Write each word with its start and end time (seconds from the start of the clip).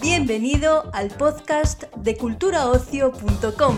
Bienvenido 0.00 0.90
al 0.92 1.08
podcast 1.10 1.84
de 1.96 2.16
culturaocio.com. 2.16 3.76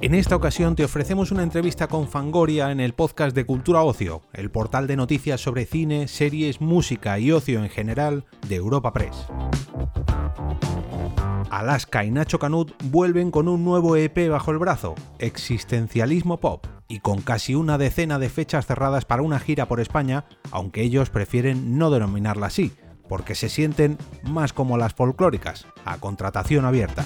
En 0.00 0.14
esta 0.14 0.36
ocasión 0.36 0.76
te 0.76 0.84
ofrecemos 0.84 1.32
una 1.32 1.42
entrevista 1.42 1.88
con 1.88 2.06
Fangoria 2.06 2.70
en 2.70 2.78
el 2.80 2.92
podcast 2.92 3.34
de 3.34 3.44
Cultura 3.44 3.82
Ocio, 3.82 4.22
el 4.32 4.50
portal 4.50 4.86
de 4.86 4.96
noticias 4.96 5.40
sobre 5.40 5.66
cine, 5.66 6.06
series, 6.06 6.60
música 6.60 7.18
y 7.18 7.32
ocio 7.32 7.62
en 7.62 7.68
general 7.68 8.24
de 8.48 8.56
Europa 8.56 8.92
Press. 8.92 9.26
Alaska 11.50 12.04
y 12.04 12.10
Nacho 12.10 12.38
Canut 12.38 12.72
vuelven 12.84 13.30
con 13.30 13.48
un 13.48 13.64
nuevo 13.64 13.96
EP 13.96 14.28
bajo 14.28 14.50
el 14.50 14.58
brazo, 14.58 14.94
Existencialismo 15.18 16.38
Pop, 16.38 16.66
y 16.88 17.00
con 17.00 17.22
casi 17.22 17.54
una 17.54 17.78
decena 17.78 18.18
de 18.18 18.28
fechas 18.28 18.66
cerradas 18.66 19.04
para 19.04 19.22
una 19.22 19.38
gira 19.38 19.66
por 19.66 19.80
España, 19.80 20.24
aunque 20.50 20.82
ellos 20.82 21.10
prefieren 21.10 21.78
no 21.78 21.90
denominarla 21.90 22.46
así, 22.46 22.72
porque 23.08 23.34
se 23.34 23.48
sienten 23.48 23.96
más 24.24 24.52
como 24.52 24.76
las 24.76 24.94
folclóricas, 24.94 25.66
a 25.84 25.98
contratación 25.98 26.64
abierta. 26.64 27.04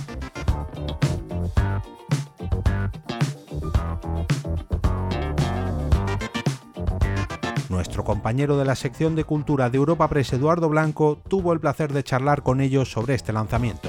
Nuestro 7.68 8.04
compañero 8.04 8.58
de 8.58 8.64
la 8.64 8.74
sección 8.74 9.16
de 9.16 9.24
cultura 9.24 9.70
de 9.70 9.78
Europa 9.78 10.08
Press, 10.08 10.32
Eduardo 10.32 10.68
Blanco, 10.68 11.18
tuvo 11.28 11.52
el 11.52 11.60
placer 11.60 11.92
de 11.92 12.04
charlar 12.04 12.42
con 12.42 12.60
ellos 12.60 12.90
sobre 12.92 13.14
este 13.14 13.32
lanzamiento. 13.32 13.88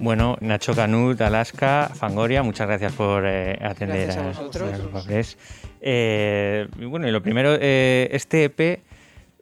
Bueno, 0.00 0.36
Nacho 0.40 0.74
Canut, 0.74 1.20
Alaska, 1.20 1.90
Fangoria, 1.94 2.42
muchas 2.42 2.66
gracias 2.66 2.92
por 2.92 3.24
eh, 3.26 3.58
atender 3.60 4.06
Gracias 4.06 4.16
a 4.16 4.20
a, 4.20 4.42
vosotros. 4.42 4.80
a 4.94 5.06
Press. 5.06 5.36
Eh, 5.82 6.68
bueno, 6.88 7.06
y 7.06 7.10
lo 7.10 7.22
primero, 7.22 7.56
eh, 7.60 8.08
este 8.12 8.44
EP 8.44 8.80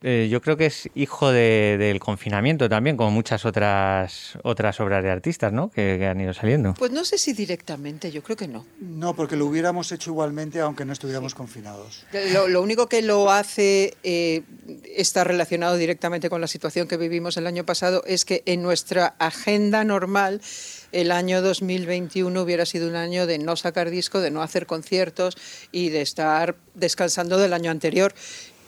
eh, 0.00 0.28
yo 0.30 0.40
creo 0.40 0.56
que 0.56 0.66
es 0.66 0.88
hijo 0.94 1.32
de- 1.32 1.76
del 1.76 1.98
confinamiento 1.98 2.68
también, 2.68 2.96
como 2.96 3.10
muchas 3.10 3.44
otras 3.44 4.38
otras 4.44 4.78
obras 4.78 5.02
de 5.02 5.10
artistas, 5.10 5.52
¿no? 5.52 5.70
Que, 5.70 5.96
que 5.98 6.06
han 6.06 6.20
ido 6.20 6.32
saliendo. 6.32 6.74
Pues 6.74 6.92
no 6.92 7.04
sé 7.04 7.18
si 7.18 7.32
directamente, 7.32 8.12
yo 8.12 8.22
creo 8.22 8.36
que 8.36 8.46
no. 8.46 8.64
No, 8.80 9.14
porque 9.14 9.34
lo 9.34 9.46
hubiéramos 9.46 9.90
hecho 9.90 10.10
igualmente 10.10 10.60
aunque 10.60 10.84
no 10.84 10.92
estuviéramos 10.92 11.34
confinados. 11.34 12.04
Lo, 12.32 12.46
lo 12.46 12.62
único 12.62 12.88
que 12.88 13.02
lo 13.02 13.28
hace 13.32 13.96
eh, 14.04 14.42
está 15.00 15.22
relacionado 15.22 15.76
directamente 15.76 16.28
con 16.28 16.40
la 16.40 16.48
situación 16.48 16.88
que 16.88 16.96
vivimos 16.96 17.36
el 17.36 17.46
año 17.46 17.64
pasado 17.64 18.02
es 18.04 18.24
que 18.24 18.42
en 18.46 18.62
nuestra 18.62 19.14
agenda 19.18 19.84
normal 19.84 20.40
el 20.90 21.12
año 21.12 21.40
2021 21.40 22.40
hubiera 22.42 22.66
sido 22.66 22.88
un 22.88 22.96
año 22.96 23.26
de 23.26 23.38
no 23.38 23.54
sacar 23.54 23.90
disco, 23.90 24.20
de 24.20 24.32
no 24.32 24.42
hacer 24.42 24.66
conciertos 24.66 25.36
y 25.70 25.90
de 25.90 26.02
estar 26.02 26.56
descansando 26.74 27.38
del 27.38 27.52
año 27.52 27.70
anterior. 27.70 28.12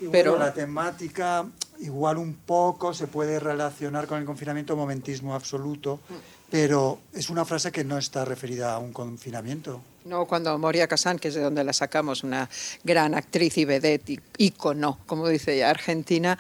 Y 0.01 0.07
Pero 0.07 0.33
bueno, 0.33 0.47
la 0.47 0.55
temática 0.55 1.47
igual 1.81 2.19
un 2.19 2.35
poco 2.35 2.95
se 2.95 3.09
puede 3.09 3.41
relacionar 3.41 4.07
con 4.07 4.19
el 4.19 4.25
confinamiento, 4.25 4.77
momentismo 4.77 5.35
absoluto, 5.35 6.01
pero 6.51 7.01
es 7.15 7.31
una 7.31 7.45
frase 7.45 7.71
que 7.71 7.85
no 7.85 7.97
está 7.97 8.25
referida 8.25 8.75
a 8.75 8.79
un 8.79 8.93
confinamiento. 8.93 9.83
no 10.05 10.27
cuando 10.27 10.59
Moria 10.59 10.89
Kazan, 10.89 11.19
que 11.19 11.29
es 11.29 11.35
de 11.35 11.43
donde 11.43 11.63
la 11.63 11.73
sacamos, 11.73 12.25
una 12.25 12.51
gran 12.83 13.15
actriz 13.15 13.57
y 13.59 13.65
vedette, 13.65 14.21
ícono, 14.37 14.99
como 15.07 15.29
dice 15.29 15.55
ella, 15.55 15.71
argentina, 15.71 16.39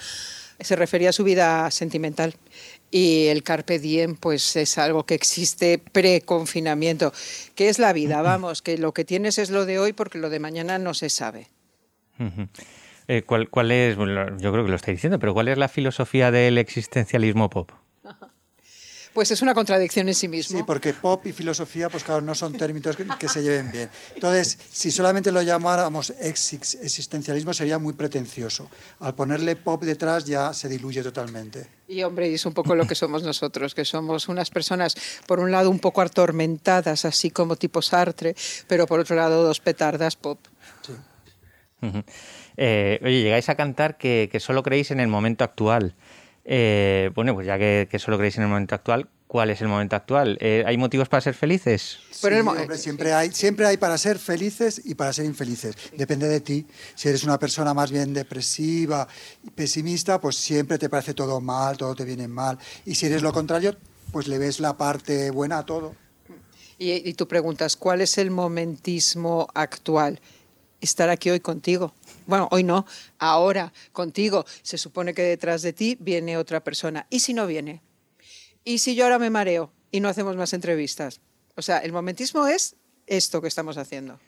se 0.59 0.77
refería 0.77 1.11
a 1.11 1.13
su 1.13 1.25
vida 1.25 1.71
sentimental. 1.71 2.35
Y 2.91 3.27
el 3.29 3.45
carpe 3.45 3.79
diem, 3.79 4.17
pues 4.17 4.57
es 4.57 4.77
algo 4.77 5.07
que 5.07 5.15
existe 5.15 5.79
pre-confinamiento. 5.79 7.13
¿Qué 7.55 7.69
es 7.69 7.79
la 7.79 7.93
vida? 7.93 8.21
Vamos, 8.21 8.63
que 8.63 8.79
lo 8.79 8.93
que 8.93 9.05
tienes 9.05 9.39
es 9.39 9.51
lo 9.51 9.65
de 9.65 9.79
hoy 9.79 9.93
porque 9.93 10.19
lo 10.19 10.29
de 10.29 10.41
mañana 10.41 10.79
no 10.79 10.93
se 10.93 11.09
sabe. 11.09 11.47
Eh, 13.07 13.23
¿cuál, 13.23 13.49
¿Cuál 13.49 13.71
es, 13.71 13.97
bueno, 13.97 14.37
yo 14.39 14.51
creo 14.51 14.65
que 14.65 14.71
lo 14.71 14.77
estáis 14.77 14.97
diciendo, 14.97 15.21
pero 15.21 15.35
cuál 15.35 15.47
es 15.47 15.57
la 15.57 15.69
filosofía 15.69 16.33
del 16.33 16.59
existencialismo 16.59 17.49
pop? 17.49 17.71
Pues 19.13 19.31
es 19.33 19.43
una 19.43 19.55
contradicción 19.55 20.07
en 20.09 20.15
sí 20.15 20.29
mismo. 20.29 20.57
Sí, 20.59 20.65
porque 20.65 20.95
pop 20.95 21.27
y 21.27 21.33
filosofía, 21.33 21.89
pues 21.89 22.05
claro, 22.05 22.21
no 22.21 22.35
son 22.35 22.53
términos 22.53 22.97
que, 22.97 23.05
que 23.19 23.29
se 23.29 23.43
lleven 23.43 23.73
bien. 23.73 23.91
Entonces, 24.15 24.57
si 24.71 24.93
solamente 24.93 25.33
lo 25.33 25.43
llamáramos 25.43 26.13
exis- 26.21 26.79
existencialismo 26.81 27.53
sería 27.53 27.79
muy 27.81 27.93
pretencioso. 27.95 28.71
Al 29.01 29.17
ponerle 29.17 29.57
pop 29.57 29.83
detrás 29.83 30.25
ya 30.27 30.53
se 30.55 30.69
diluye 30.69 31.03
totalmente. 31.03 31.67
Y 31.89 32.05
hombre, 32.05 32.33
es 32.33 32.47
un 32.47 32.55
poco 32.55 32.77
lo 32.77 32.87
que 32.87 32.95
somos 32.95 33.25
nosotros, 33.25 33.75
que 33.75 33.85
somos 33.85 34.29
unas 34.29 34.49
personas, 34.51 34.95
por 35.27 35.41
un 35.41 35.51
lado, 35.51 35.71
un 35.71 35.81
poco 35.81 36.03
atormentadas, 36.03 37.05
así 37.05 37.31
como 37.33 37.57
tipo 37.57 37.83
Sartre, 37.83 38.37
pero 38.69 38.87
por 38.87 39.01
otro 39.01 39.17
lado, 39.17 39.43
dos 39.43 39.59
petardas 39.59 40.15
pop. 40.15 40.39
Sí. 40.87 40.93
Eh, 42.57 43.01
oye, 43.03 43.23
llegáis 43.23 43.49
a 43.49 43.55
cantar 43.55 43.97
que, 43.97 44.29
que 44.31 44.39
solo 44.39 44.63
creéis 44.63 44.91
en 44.91 45.01
el 45.01 45.09
momento 45.09 45.45
actual. 45.45 45.95
Eh, 46.53 47.13
bueno, 47.15 47.33
pues 47.33 47.47
ya 47.47 47.57
que, 47.59 47.87
que 47.89 48.01
solo 48.01 48.19
creéis 48.19 48.37
en 48.37 48.43
el 48.43 48.49
momento 48.49 48.75
actual, 48.75 49.09
¿cuál 49.29 49.51
es 49.51 49.61
el 49.61 49.69
momento 49.69 49.95
actual? 49.95 50.37
Eh, 50.41 50.65
¿Hay 50.67 50.77
motivos 50.77 51.09
para 51.09 51.21
ser 51.21 51.35
felices? 51.35 51.99
Pero 52.21 52.43
Sí, 52.43 52.49
hombre, 52.49 52.77
siempre, 52.77 53.13
hay, 53.13 53.31
siempre 53.31 53.67
hay 53.67 53.77
para 53.77 53.97
ser 53.97 54.19
felices 54.19 54.83
y 54.85 54.97
para 54.97 55.13
ser 55.13 55.27
infelices. 55.27 55.77
Depende 55.97 56.29
de 56.29 56.41
ti. 56.41 56.67
Si 56.97 57.09
eres 57.09 57.23
una 57.23 57.39
persona 57.39 57.73
más 57.73 57.93
bien 57.93 58.13
depresiva 58.13 59.07
y 59.45 59.51
pesimista, 59.51 60.21
pues 60.21 60.35
siempre 60.35 60.77
te 60.77 60.89
parece 60.89 61.15
todo 61.15 61.41
mal, 61.41 61.77
todo 61.77 61.95
te 61.95 62.05
viene 62.05 62.27
mal. 62.27 62.59
Y 62.85 62.97
si 62.97 63.07
eres 63.07 63.23
lo 63.23 63.33
contrario, 63.33 63.77
pues 64.11 64.27
le 64.27 64.37
ves 64.39 64.59
la 64.59 64.77
parte 64.77 65.31
buena 65.31 65.59
a 65.59 65.65
todo. 65.65 65.95
Y, 66.79 67.09
y 67.09 67.15
tú 67.15 67.29
preguntas, 67.29 67.77
¿cuál 67.77 68.01
es 68.01 68.19
el 68.19 68.33
momentismo 68.33 69.47
actual? 69.55 70.19
Estar 70.81 71.11
aquí 71.11 71.31
hoy 71.31 71.41
contigo. 71.41 71.95
Bueno, 72.27 72.49
hoy 72.51 72.63
no, 72.65 72.87
ahora 73.19 73.73
contigo. 73.93 74.45
Se 74.63 74.79
supone 74.79 75.15
que 75.15 75.23
detrás 75.23 75.63
de 75.63 75.73
ti 75.73 75.97
viene 76.01 76.37
otra 76.37 76.61
persona. 76.63 77.07
¿Y 77.11 77.21
si 77.21 77.35
no 77.35 77.47
viene? 77.47 77.83
¿Y 78.65 78.79
si 78.79 78.95
yo 78.95 79.05
ahora 79.05 79.19
me 79.19 79.31
mareo 79.31 79.73
y 79.91 80.01
no 80.01 80.09
hacemos 80.09 80.37
más 80.37 80.53
entrevistas? 80.53 81.21
O 81.57 81.63
sea, 81.63 81.79
el 81.79 81.93
momentismo 81.93 82.47
es 82.47 82.77
esto 83.07 83.41
que 83.43 83.49
estamos 83.49 83.77
haciendo. 83.77 84.19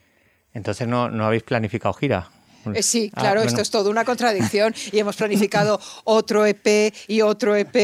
Entonces 0.52 0.86
no, 0.88 1.08
no 1.08 1.24
habéis 1.26 1.42
planificado 1.44 1.94
gira. 1.94 2.30
Eh, 2.74 2.82
sí, 2.82 3.10
Ah, 3.14 3.20
claro, 3.20 3.40
bueno. 3.40 3.48
esto 3.48 3.60
es 3.62 3.70
todo 3.70 3.90
una 3.90 4.04
contradicción 4.04 4.74
y 4.92 4.98
hemos 4.98 5.16
planificado 5.16 5.80
otro 6.04 6.46
EP 6.46 6.94
y 7.08 7.20
otro 7.22 7.56
EP 7.56 7.74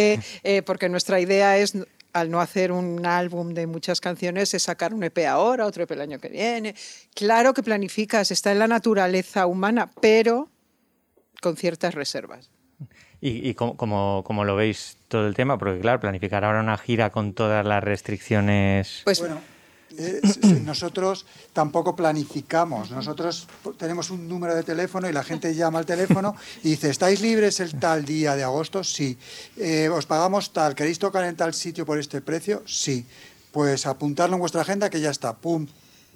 eh, 0.44 0.62
porque 0.62 0.88
nuestra 0.88 1.18
idea 1.20 1.56
es, 1.58 1.76
al 2.12 2.30
no 2.30 2.40
hacer 2.40 2.72
un 2.72 3.04
álbum 3.06 3.54
de 3.54 3.66
muchas 3.66 4.00
canciones, 4.00 4.54
es 4.54 4.62
sacar 4.64 4.94
un 4.94 5.04
EP 5.04 5.18
ahora, 5.26 5.66
otro 5.66 5.82
EP 5.84 5.90
el 5.92 6.00
año 6.00 6.18
que 6.18 6.28
viene. 6.28 6.74
Claro 7.14 7.52
que 7.54 7.62
planificas, 7.62 8.30
está 8.30 8.50
en 8.52 8.58
la 8.60 8.66
naturaleza 8.68 9.46
humana, 9.46 9.90
pero 10.00 10.48
con 11.40 11.56
ciertas 11.56 11.94
reservas. 11.94 12.50
¿Y, 13.20 13.48
y 13.48 13.54
cómo, 13.54 13.76
cómo- 13.76 14.22
cómo 14.24 14.44
lo 14.44 14.54
veis 14.56 14.96
todo 15.08 15.26
el 15.26 15.34
tema? 15.34 15.58
Porque 15.58 15.80
claro, 15.80 15.98
planificar 16.00 16.44
ahora 16.44 16.60
una 16.60 16.78
gira 16.78 17.10
con 17.10 17.32
todas 17.34 17.64
las 17.66 17.82
restricciones... 17.82 19.02
Pues 19.04 19.20
Bueno, 19.20 19.40
nosotros 20.64 21.26
tampoco 21.52 21.96
planificamos. 21.96 22.90
Nosotros 22.90 23.46
tenemos 23.76 24.10
un 24.10 24.28
número 24.28 24.54
de 24.54 24.62
teléfono 24.62 25.08
y 25.08 25.12
la 25.12 25.24
gente 25.24 25.54
llama 25.54 25.78
al 25.80 25.86
teléfono 25.86 26.34
y 26.62 26.70
dice, 26.70 26.90
¿estáis 26.90 27.20
libres 27.20 27.60
el 27.60 27.78
tal 27.78 28.04
día 28.04 28.36
de 28.36 28.44
agosto? 28.44 28.84
Sí. 28.84 29.18
Eh, 29.56 29.88
¿Os 29.88 30.06
pagamos 30.06 30.52
tal? 30.52 30.74
¿Queréis 30.74 30.98
tocar 30.98 31.24
en 31.24 31.36
tal 31.36 31.54
sitio 31.54 31.84
por 31.84 31.98
este 31.98 32.20
precio? 32.20 32.62
Sí. 32.66 33.06
Pues 33.50 33.86
apuntarlo 33.86 34.36
en 34.36 34.40
vuestra 34.40 34.60
agenda 34.60 34.90
que 34.90 35.00
ya 35.00 35.10
está. 35.10 35.34
¡Pum! 35.34 35.66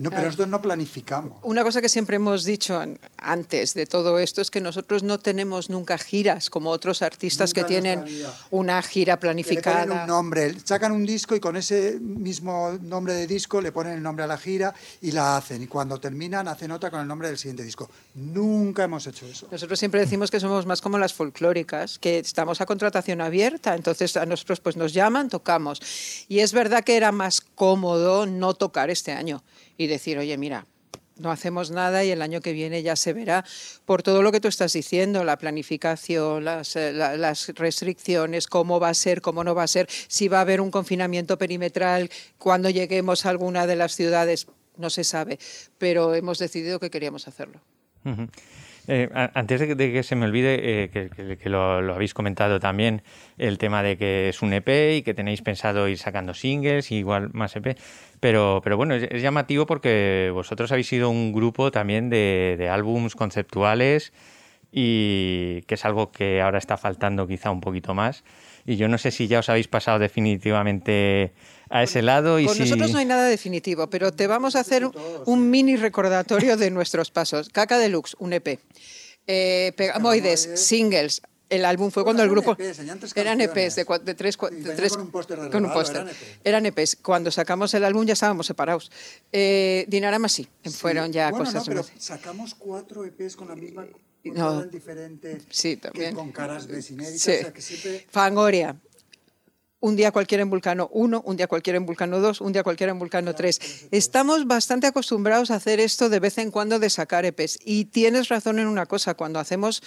No, 0.03 0.11
pero 0.11 0.23
nosotros 0.25 0.49
no 0.49 0.61
planificamos. 0.61 1.39
Una 1.43 1.63
cosa 1.63 1.81
que 1.81 1.89
siempre 1.89 2.17
hemos 2.17 2.45
dicho 2.45 2.79
an- 2.79 2.99
antes 3.19 3.75
de 3.75 3.87
todo 3.87 4.19
esto 4.19 4.41
es 4.41 4.51
que 4.51 4.61
nosotros 4.61 5.03
no 5.03 5.19
tenemos 5.19 5.71
nunca 5.71 5.97
giras 5.99 6.51
como 6.51 6.71
otros 6.71 7.03
artistas 7.03 7.51
Nunca 7.51 7.67
que 7.69 7.77
en 7.77 7.83
tienen 7.83 8.25
una 8.51 8.83
gira 8.83 9.17
Que 9.17 9.27
le 9.29 9.33
ponen 9.35 9.45
planificada. 9.45 10.03
un 10.03 10.09
nombre, 10.09 10.55
sacan 10.65 10.93
un 10.93 11.07
disco 11.07 11.37
y 11.37 11.41
con 11.41 11.57
ese 11.57 11.99
mismo 12.01 12.79
nombre 12.83 13.15
de 13.15 13.27
disco 13.27 13.61
le 13.61 13.71
ponen 13.73 13.93
el 13.95 14.03
nombre 14.03 14.25
a 14.25 14.27
la 14.27 14.37
gira 14.39 14.75
y 15.01 15.13
la 15.13 15.37
hacen. 15.37 15.63
Y 15.63 15.67
cuando 15.67 16.01
terminan 16.01 16.49
hacen 16.49 16.71
otra 16.73 16.91
con 16.91 17.01
el 17.01 17.07
nombre 17.07 17.29
del 17.29 17.39
siguiente 17.39 17.63
disco. 17.63 17.89
Nunca 18.15 18.85
hemos 18.85 19.07
hecho 19.07 19.27
eso. 19.27 19.47
Nosotros 19.51 19.79
siempre 19.79 20.01
decimos 20.01 20.31
que 20.31 20.41
somos 20.41 20.67
más 20.67 20.81
como 20.81 20.99
las 20.99 21.15
folclóricas, 21.15 21.99
que 21.99 22.19
estamos 22.19 22.61
a 22.61 22.67
contratación 22.67 23.21
abierta, 23.21 23.75
entonces 23.75 24.17
a 24.17 24.27
nosotros 24.27 24.61
pues 24.61 24.77
nos 24.77 24.93
llaman, 24.93 25.29
tocamos. 25.29 25.81
Y 26.29 26.41
es 26.41 26.53
verdad 26.53 26.83
que 26.85 26.97
era 26.97 27.13
más 27.13 27.41
cómodo 27.41 28.27
no 28.27 28.55
tocar 28.55 28.91
este 28.91 29.13
año 29.13 29.43
y 29.77 29.87
decir, 29.87 30.19
oye, 30.19 30.37
mira, 30.39 30.67
no 31.19 31.31
hacemos 31.31 31.71
nada 31.71 32.03
y 32.05 32.11
el 32.11 32.23
año 32.23 32.41
que 32.41 32.53
viene 32.53 32.83
ya 32.83 32.97
se 32.97 33.13
verá 33.13 33.45
por 33.85 34.03
todo 34.03 34.23
lo 34.23 34.33
que 34.33 34.41
tú 34.41 34.49
estás 34.49 34.73
diciendo, 34.73 35.25
la 35.25 35.37
planificación, 35.37 36.45
las, 36.45 36.75
eh, 36.75 36.93
la- 36.93 37.17
las 37.17 37.49
restricciones, 37.55 38.47
cómo 38.47 38.81
va 38.81 38.89
a 38.89 38.95
ser, 38.95 39.21
cómo 39.21 39.45
no 39.45 39.55
va 39.55 39.63
a 39.65 39.69
ser, 39.69 39.89
si 40.09 40.29
va 40.29 40.39
a 40.39 40.41
haber 40.41 40.61
un 40.61 40.71
confinamiento 40.71 41.37
perimetral 41.39 42.11
cuando 42.39 42.71
lleguemos 42.71 43.27
a 43.27 43.31
alguna 43.31 43.67
de 43.67 43.77
las 43.77 43.95
ciudades, 43.95 44.47
no 44.79 44.89
se 44.89 45.05
sabe, 45.05 45.39
pero 45.79 46.15
hemos 46.15 46.39
decidido 46.39 46.81
que 46.81 46.91
queríamos 46.91 47.29
hacerlo. 47.29 47.61
Eh, 48.89 49.09
antes 49.35 49.61
de 49.61 49.77
que, 49.77 50.03
se 50.03 50.17
me 50.17 50.27
olvide, 50.27 50.85
eh, 50.85 50.89
que, 50.91 51.49
lo, 51.49 51.95
habéis 51.95 52.15
comentado 52.15 52.59
también, 52.59 53.03
el 53.39 53.59
tema 53.59 53.83
de 53.83 53.97
que 53.97 54.29
es 54.29 54.43
un 54.43 54.53
EP 54.53 54.97
y 54.97 55.03
que 55.03 55.15
tenéis 55.15 55.43
pensado 55.43 55.89
ir 55.89 55.99
sacando 55.99 56.35
singles 56.35 56.91
y 56.91 56.97
igual 56.97 57.31
más 57.33 57.55
EP. 57.55 57.77
Pero, 58.21 58.61
pero 58.65 58.77
bueno, 58.77 58.95
es, 58.95 59.23
llamativo 59.23 59.67
porque 59.67 60.31
vosotros 60.33 60.73
habéis 60.73 60.89
sido 60.89 61.11
un 61.11 61.33
grupo 61.33 61.71
también 61.71 62.11
de, 62.11 62.57
de 62.59 62.69
álbums 62.69 63.15
conceptuales 63.15 64.13
y 64.73 65.63
que 65.63 65.75
es 65.75 65.85
algo 65.85 66.11
que 66.11 66.41
ahora 66.41 66.59
está 66.59 66.77
faltando 66.77 67.27
quizá 67.29 67.51
un 67.51 67.61
poquito 67.61 67.95
más. 67.95 68.25
Y 68.65 68.77
yo 68.77 68.89
no 68.89 68.99
sé 68.99 69.11
si 69.11 69.27
ya 69.29 69.41
os 69.41 69.49
habéis 69.49 69.69
pasado 69.69 69.99
definitivamente 69.99 71.33
a 71.69 71.83
ese 71.83 72.03
lado. 72.03 72.39
Y 72.39 72.47
Con 72.47 72.59
nosotros 72.59 72.93
no 72.93 72.99
hay 72.99 73.07
nada 73.07 73.27
definitivo, 73.27 73.89
pero 73.89 74.13
te 74.13 74.27
vamos 74.27 74.57
a 74.57 74.61
hacer 74.61 74.89
un 75.27 75.51
mini 75.51 75.77
recordatorio 75.77 76.57
de 76.57 76.71
nuestros 76.71 77.11
pasos. 77.11 77.49
Caca 77.49 77.79
Deluxe, 77.79 78.17
un 78.19 78.33
EP. 78.33 78.59
Eh, 79.27 79.73
Pegamoides, 79.77 80.51
singles, 80.57 81.23
el 81.53 81.65
álbum 81.67 81.91
fue 81.91 82.03
cuando 82.03 82.23
el 82.23 82.31
grupo 82.31 82.57
eran 83.15 83.41
EPs 83.41 83.77
de, 83.77 83.85
de 84.05 84.15
tres, 84.15 84.39
de 84.39 84.75
tres 84.75 84.97
con 84.97 85.05
un 85.65 85.73
póster 85.73 86.07
eran, 86.45 86.67
EPs. 86.67 86.97
cuando 86.97 87.31
sacamos 87.31 87.75
el 87.75 87.85
álbum 87.85 88.07
ya 88.07 88.15
estábamos 88.15 88.47
separados 88.47 88.91
eh, 89.31 89.85
Dinarama 89.87 90.29
sí, 90.29 90.49
fueron 90.73 91.13
ya 91.13 91.31
bueno, 91.31 91.45
cosas 91.45 91.69
no, 91.69 91.75
pero 91.75 91.87
sacamos 91.99 92.55
cuatro 92.55 93.05
EPs 93.05 93.37
con 93.37 93.49
la 93.49 93.55
misma 93.55 93.87
no, 94.25 94.63
diferente 94.65 95.39
sí, 95.51 95.77
también. 95.77 96.15
con 96.15 96.33
caras 96.33 96.65
inéditas 96.65 97.21
sí. 97.21 97.31
o 97.33 97.41
sea, 97.41 97.53
que 97.53 97.63
siempre... 97.63 98.07
Fangoria 98.11 98.77
un 99.83 99.97
día 99.97 100.13
cualquiera 100.13 100.43
en 100.43 100.51
Vulcano 100.51 100.89
1, 100.93 101.23
un 101.27 101.37
día 101.37 101.49
cualquiera 101.49 101.77
en 101.77 101.85
Vulcano 101.85 102.21
2, 102.21 102.41
un 102.41 102.53
día 102.53 102.63
cualquiera 102.63 102.93
en 102.93 103.01
Vulcano 103.01 103.35
3. 103.35 103.89
Estamos 103.91 104.47
bastante 104.47 104.87
acostumbrados 104.87 105.51
a 105.51 105.57
hacer 105.57 105.81
esto 105.81 106.09
de 106.09 106.21
vez 106.21 106.39
en 106.39 106.53
cuando 106.53 106.79
de 106.79 106.89
sacar 106.89 107.25
EPs. 107.25 107.59
Y 107.65 107.87
tienes 107.87 108.29
razón 108.29 108.61
en 108.61 108.69
una 108.69 108.87
cosa, 108.87 109.15
cuando 109.15 109.41
hacemos 109.41 109.83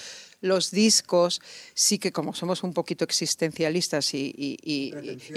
los 0.46 0.72
discos, 0.72 1.42
sí 1.74 2.00
que 2.00 2.12
como 2.12 2.34
somos 2.34 2.64
un 2.64 2.74
poquito 2.74 3.04
existencialistas 3.04 4.14
y, 4.14 4.94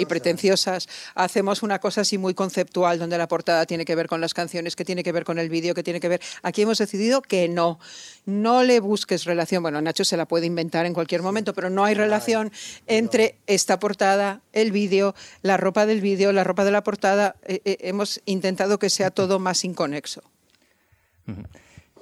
pretenciosas. 0.08 0.88
hacemos 1.14 1.62
una 1.62 1.78
cosa 1.78 2.02
así 2.02 2.18
muy 2.18 2.34
conceptual, 2.34 2.98
donde 2.98 3.18
la 3.18 3.28
portada 3.28 3.66
tiene 3.66 3.84
que 3.84 3.94
ver 3.94 4.06
con 4.06 4.20
las 4.20 4.34
canciones, 4.34 4.76
que 4.76 4.84
tiene 4.84 5.02
que 5.02 5.12
ver 5.12 5.24
con 5.24 5.38
el 5.38 5.48
vídeo, 5.48 5.74
que 5.74 5.82
tiene 5.82 6.00
que 6.00 6.08
ver... 6.08 6.20
Aquí 6.42 6.62
hemos 6.62 6.78
decidido 6.78 7.22
que 7.22 7.48
no, 7.48 7.78
no 8.26 8.62
le 8.62 8.80
busques 8.80 9.24
relación. 9.24 9.62
Bueno, 9.62 9.80
Nacho 9.80 10.04
se 10.04 10.16
la 10.16 10.26
puede 10.26 10.46
inventar 10.46 10.86
en 10.86 10.94
cualquier 10.94 11.22
momento, 11.22 11.54
pero 11.54 11.70
no 11.70 11.84
hay 11.84 11.94
relación 11.94 12.52
entre 12.86 13.36
esta 13.46 13.78
portada, 13.78 14.42
el 14.52 14.72
vídeo, 14.72 15.14
la 15.42 15.56
ropa 15.56 15.86
del 15.86 16.00
vídeo, 16.00 16.32
la 16.32 16.44
ropa 16.44 16.64
de 16.64 16.70
la 16.70 16.84
portada. 16.84 17.36
Eh, 17.44 17.60
eh, 17.64 17.78
hemos 17.80 18.20
intentado 18.24 18.78
que 18.78 18.90
sea 18.90 19.10
todo 19.18 19.38
más 19.38 19.64
inconexo. 19.64 20.22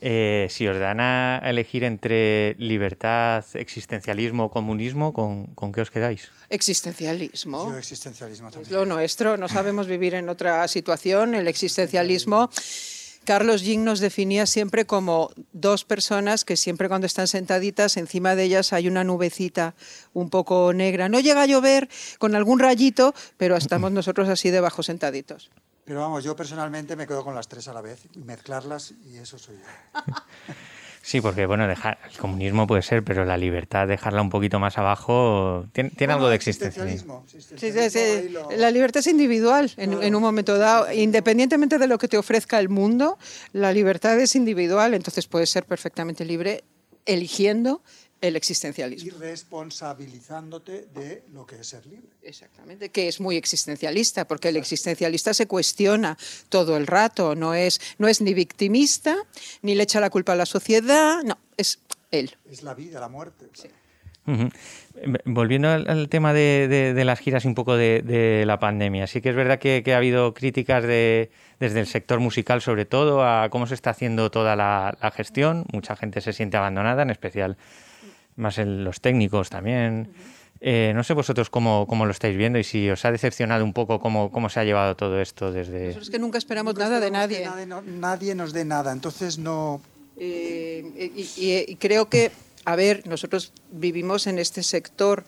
Eh, 0.00 0.46
si 0.50 0.68
os 0.68 0.78
dan 0.78 1.00
a 1.00 1.40
elegir 1.44 1.84
entre 1.84 2.54
libertad, 2.58 3.44
existencialismo, 3.54 4.50
comunismo, 4.50 5.12
¿con, 5.12 5.72
qué 5.72 5.80
os 5.80 5.90
quedáis? 5.90 6.30
Existencialismo. 6.48 7.70
Yo 7.70 7.78
existencialismo 7.78 8.50
también. 8.50 8.66
Es 8.66 8.72
lo 8.72 8.86
nuestro, 8.86 9.36
no 9.36 9.48
sabemos 9.48 9.86
vivir 9.86 10.14
en 10.14 10.28
otra 10.28 10.66
situación. 10.68 11.34
El 11.34 11.48
existencialismo. 11.48 12.50
Carlos 13.24 13.62
Jing 13.62 13.82
nos 13.82 13.98
definía 13.98 14.46
siempre 14.46 14.86
como 14.86 15.30
dos 15.52 15.84
personas 15.84 16.44
que 16.44 16.56
siempre 16.56 16.88
cuando 16.88 17.08
están 17.08 17.26
sentaditas, 17.26 17.96
encima 17.96 18.36
de 18.36 18.44
ellas 18.44 18.72
hay 18.72 18.86
una 18.86 19.02
nubecita 19.02 19.74
un 20.12 20.30
poco 20.30 20.72
negra. 20.72 21.08
No 21.08 21.18
llega 21.18 21.42
a 21.42 21.46
llover 21.46 21.88
con 22.18 22.36
algún 22.36 22.60
rayito, 22.60 23.14
pero 23.36 23.56
estamos 23.56 23.90
nosotros 23.92 24.28
así 24.28 24.50
debajo 24.50 24.84
sentaditos. 24.84 25.50
Pero 25.86 26.00
vamos, 26.00 26.24
yo 26.24 26.34
personalmente 26.34 26.96
me 26.96 27.06
quedo 27.06 27.24
con 27.24 27.34
las 27.34 27.46
tres 27.46 27.68
a 27.68 27.72
la 27.72 27.80
vez 27.80 28.00
mezclarlas 28.16 28.92
y 29.06 29.16
eso 29.16 29.38
soy 29.38 29.56
yo. 29.56 30.02
Sí, 31.06 31.20
porque 31.20 31.46
bueno, 31.46 31.68
dejar 31.68 32.00
el 32.10 32.18
comunismo 32.18 32.66
puede 32.66 32.82
ser, 32.82 33.04
pero 33.04 33.24
la 33.24 33.36
libertad, 33.36 33.86
dejarla 33.86 34.22
un 34.22 34.28
poquito 34.28 34.58
más 34.58 34.76
abajo, 34.76 35.64
tiene, 35.70 35.92
algo 36.12 36.28
de 36.28 36.34
existencialismo. 36.34 37.24
Sí, 37.28 37.40
sí, 37.40 37.90
sí. 37.90 38.34
La 38.56 38.72
libertad 38.72 38.98
es 38.98 39.06
individual 39.06 39.70
en, 39.76 40.02
en, 40.02 40.16
un 40.16 40.20
momento 40.20 40.58
dado. 40.58 40.92
Independientemente 40.92 41.78
de 41.78 41.86
lo 41.86 41.96
que 41.98 42.08
te 42.08 42.18
ofrezca 42.18 42.58
el 42.58 42.68
mundo, 42.70 43.18
la 43.52 43.72
libertad 43.72 44.18
es 44.18 44.34
individual, 44.34 44.94
entonces 44.94 45.28
puedes 45.28 45.48
ser 45.48 45.64
perfectamente 45.64 46.24
libre 46.24 46.64
eligiendo 47.04 47.82
el 48.20 48.36
existencialismo. 48.36 49.08
Y 49.08 49.10
responsabilizándote 49.10 50.86
de 50.94 51.24
lo 51.32 51.46
que 51.46 51.60
es 51.60 51.66
ser 51.66 51.86
libre. 51.86 52.08
Exactamente, 52.22 52.88
que 52.88 53.08
es 53.08 53.20
muy 53.20 53.36
existencialista, 53.36 54.26
porque 54.26 54.48
el 54.48 54.56
existencialista 54.56 55.34
se 55.34 55.46
cuestiona 55.46 56.16
todo 56.48 56.76
el 56.76 56.86
rato, 56.86 57.34
no 57.34 57.54
es, 57.54 57.80
no 57.98 58.08
es 58.08 58.20
ni 58.20 58.34
victimista, 58.34 59.16
ni 59.62 59.74
le 59.74 59.82
echa 59.82 60.00
la 60.00 60.10
culpa 60.10 60.32
a 60.32 60.36
la 60.36 60.46
sociedad, 60.46 61.22
no, 61.22 61.38
es 61.56 61.80
él. 62.10 62.36
Es 62.50 62.62
la 62.62 62.74
vida, 62.74 63.00
la 63.00 63.08
muerte. 63.08 63.46
Sí. 63.52 63.68
Volviendo 65.24 65.68
al, 65.68 66.08
tema 66.08 66.32
de, 66.32 67.00
las 67.04 67.20
giras 67.20 67.44
y 67.44 67.48
un 67.48 67.54
poco 67.54 67.76
de, 67.76 68.42
la 68.44 68.58
pandemia, 68.58 69.06
sí 69.06 69.20
que 69.20 69.28
es 69.28 69.36
verdad 69.36 69.60
que, 69.60 69.82
ha 69.92 69.96
habido 69.96 70.34
críticas 70.34 70.82
de, 70.82 71.30
desde 71.60 71.78
el 71.78 71.86
sector 71.86 72.18
musical 72.18 72.60
sobre 72.60 72.86
todo 72.86 73.24
a 73.24 73.48
cómo 73.50 73.68
se 73.68 73.74
está 73.74 73.90
haciendo 73.90 74.30
toda 74.32 74.56
la, 74.56 74.98
la 75.00 75.10
gestión, 75.12 75.64
mucha 75.72 75.94
gente 75.94 76.20
se 76.20 76.32
siente 76.32 76.56
abandonada, 76.56 77.02
en 77.02 77.10
especial 77.10 77.56
más 78.36 78.58
en 78.58 78.84
los 78.84 79.00
técnicos 79.00 79.50
también. 79.50 80.12
Eh, 80.60 80.92
no 80.94 81.04
sé 81.04 81.12
vosotros 81.12 81.50
cómo, 81.50 81.86
cómo, 81.86 82.06
lo 82.06 82.12
estáis 82.12 82.36
viendo 82.36 82.58
y 82.58 82.64
si 82.64 82.88
os 82.88 83.04
ha 83.04 83.12
decepcionado 83.12 83.62
un 83.62 83.74
poco 83.74 84.00
cómo, 84.00 84.30
cómo 84.30 84.48
se 84.48 84.60
ha 84.60 84.64
llevado 84.64 84.96
todo 84.96 85.20
esto 85.20 85.52
desde... 85.52 85.90
es 85.90 86.10
que 86.10 86.18
nunca 86.18 86.38
esperamos 86.38 86.74
nada 86.76 86.98
de 86.98 87.10
nadie. 87.10 87.46
nadie, 87.84 88.34
nos 88.34 88.52
dé 88.52 88.64
nada, 88.64 88.92
entonces 88.92 89.38
no... 89.38 89.82
Eh, 90.18 91.12
y, 91.36 91.76
creo 91.76 92.08
que, 92.08 92.30
a 92.64 92.74
ver, 92.74 93.06
nosotros 93.06 93.52
vivimos 93.70 94.26
en 94.26 94.38
este 94.38 94.62
sector 94.62 95.24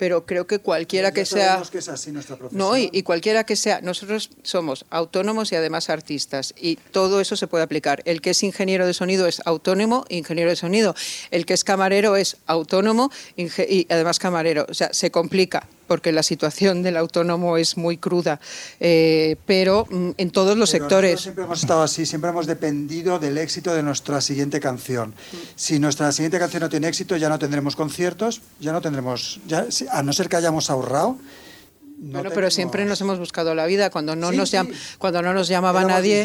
pero 0.00 0.24
creo 0.24 0.46
que 0.46 0.60
cualquiera 0.60 1.12
que 1.12 1.26
sea... 1.26 1.62
Que 1.70 1.76
es 1.76 1.88
así 1.90 2.10
nuestra 2.10 2.38
no, 2.52 2.74
y, 2.74 2.88
y, 2.90 3.02
cualquiera 3.02 3.44
que 3.44 3.54
sea, 3.54 3.82
nosotros 3.82 4.30
somos 4.42 4.86
autónomos 4.88 5.52
y 5.52 5.56
además 5.56 5.90
artistas, 5.90 6.54
y 6.56 6.76
todo 6.76 7.20
eso 7.20 7.36
se 7.36 7.46
puede 7.46 7.64
aplicar. 7.64 8.00
El 8.06 8.22
que 8.22 8.30
es 8.30 8.42
ingeniero 8.42 8.86
de 8.86 8.94
sonido 8.94 9.26
es 9.26 9.42
autónomo, 9.44 10.06
ingeniero 10.08 10.48
de 10.48 10.56
sonido. 10.56 10.94
El 11.30 11.44
que 11.44 11.52
es 11.52 11.64
camarero 11.64 12.16
es 12.16 12.38
autónomo 12.46 13.10
y 13.36 13.86
además 13.90 14.18
camarero. 14.18 14.64
O 14.70 14.72
sea, 14.72 14.90
se 14.94 15.10
complica 15.10 15.66
porque 15.90 16.12
la 16.12 16.22
situación 16.22 16.84
del 16.84 16.96
autónomo 16.96 17.56
es 17.56 17.76
muy 17.76 17.96
cruda, 17.96 18.38
eh, 18.78 19.34
pero 19.44 19.88
mm, 19.90 20.10
en 20.18 20.30
todos 20.30 20.56
los 20.56 20.70
sectores. 20.70 21.20
Siempre 21.20 21.42
hemos 21.42 21.62
estado 21.62 21.82
así, 21.82 22.06
siempre 22.06 22.30
hemos 22.30 22.46
dependido 22.46 23.18
del 23.18 23.36
éxito 23.38 23.74
de 23.74 23.82
nuestra 23.82 24.20
siguiente 24.20 24.60
canción. 24.60 25.12
Si 25.56 25.80
nuestra 25.80 26.12
siguiente 26.12 26.38
canción 26.38 26.60
no 26.60 26.68
tiene 26.68 26.86
éxito, 26.86 27.16
ya 27.16 27.28
no 27.28 27.40
tendremos 27.40 27.74
conciertos, 27.74 28.40
ya 28.60 28.70
no 28.70 28.80
tendremos, 28.80 29.40
ya, 29.48 29.66
a 29.90 30.04
no 30.04 30.12
ser 30.12 30.28
que 30.28 30.36
hayamos 30.36 30.70
ahorrado. 30.70 31.18
bueno, 31.98 32.30
pero 32.32 32.52
siempre 32.52 32.84
nos 32.84 33.00
hemos 33.00 33.18
buscado 33.18 33.52
la 33.56 33.66
vida. 33.66 33.90
Cuando 33.90 34.14
no, 34.14 34.30
nos, 34.30 34.52
cuando 34.98 35.22
no 35.22 35.34
nos 35.34 35.48
llamaba 35.48 35.82
nadie, 35.82 36.24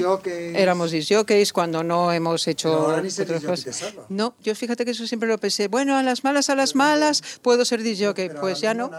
éramos 0.54 0.92
disjockeys. 0.92 1.52
Cuando 1.54 1.84
no 1.84 2.14
hemos 2.14 2.48
hecho 2.48 2.86
otras 2.86 3.44
cosas. 3.44 3.96
No, 4.10 4.36
yo 4.44 4.54
fíjate 4.54 4.86
que 4.86 4.92
eso 4.92 5.08
siempre 5.08 5.28
lo 5.28 5.40
pensé. 5.40 5.70
Bueno, 5.70 5.98
a 5.98 6.04
las 6.04 6.24
malas, 6.24 6.52
a 6.52 6.56
las 6.56 6.76
malas, 6.76 7.24
puedo 7.42 7.66
ser 7.66 7.82
disjockey. 7.82 8.30
Pues 8.30 8.62
ya 8.62 8.76
no. 8.76 8.92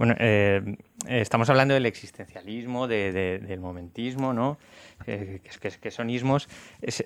Bueno, 0.00 0.14
eh, 0.18 0.78
estamos 1.08 1.50
hablando 1.50 1.74
del 1.74 1.84
existencialismo, 1.84 2.88
del 2.88 3.60
momentismo, 3.60 4.32
¿no? 4.32 4.56
que, 5.04 5.42
que, 5.78 5.90
son 5.90 6.08
ismos. 6.08 6.48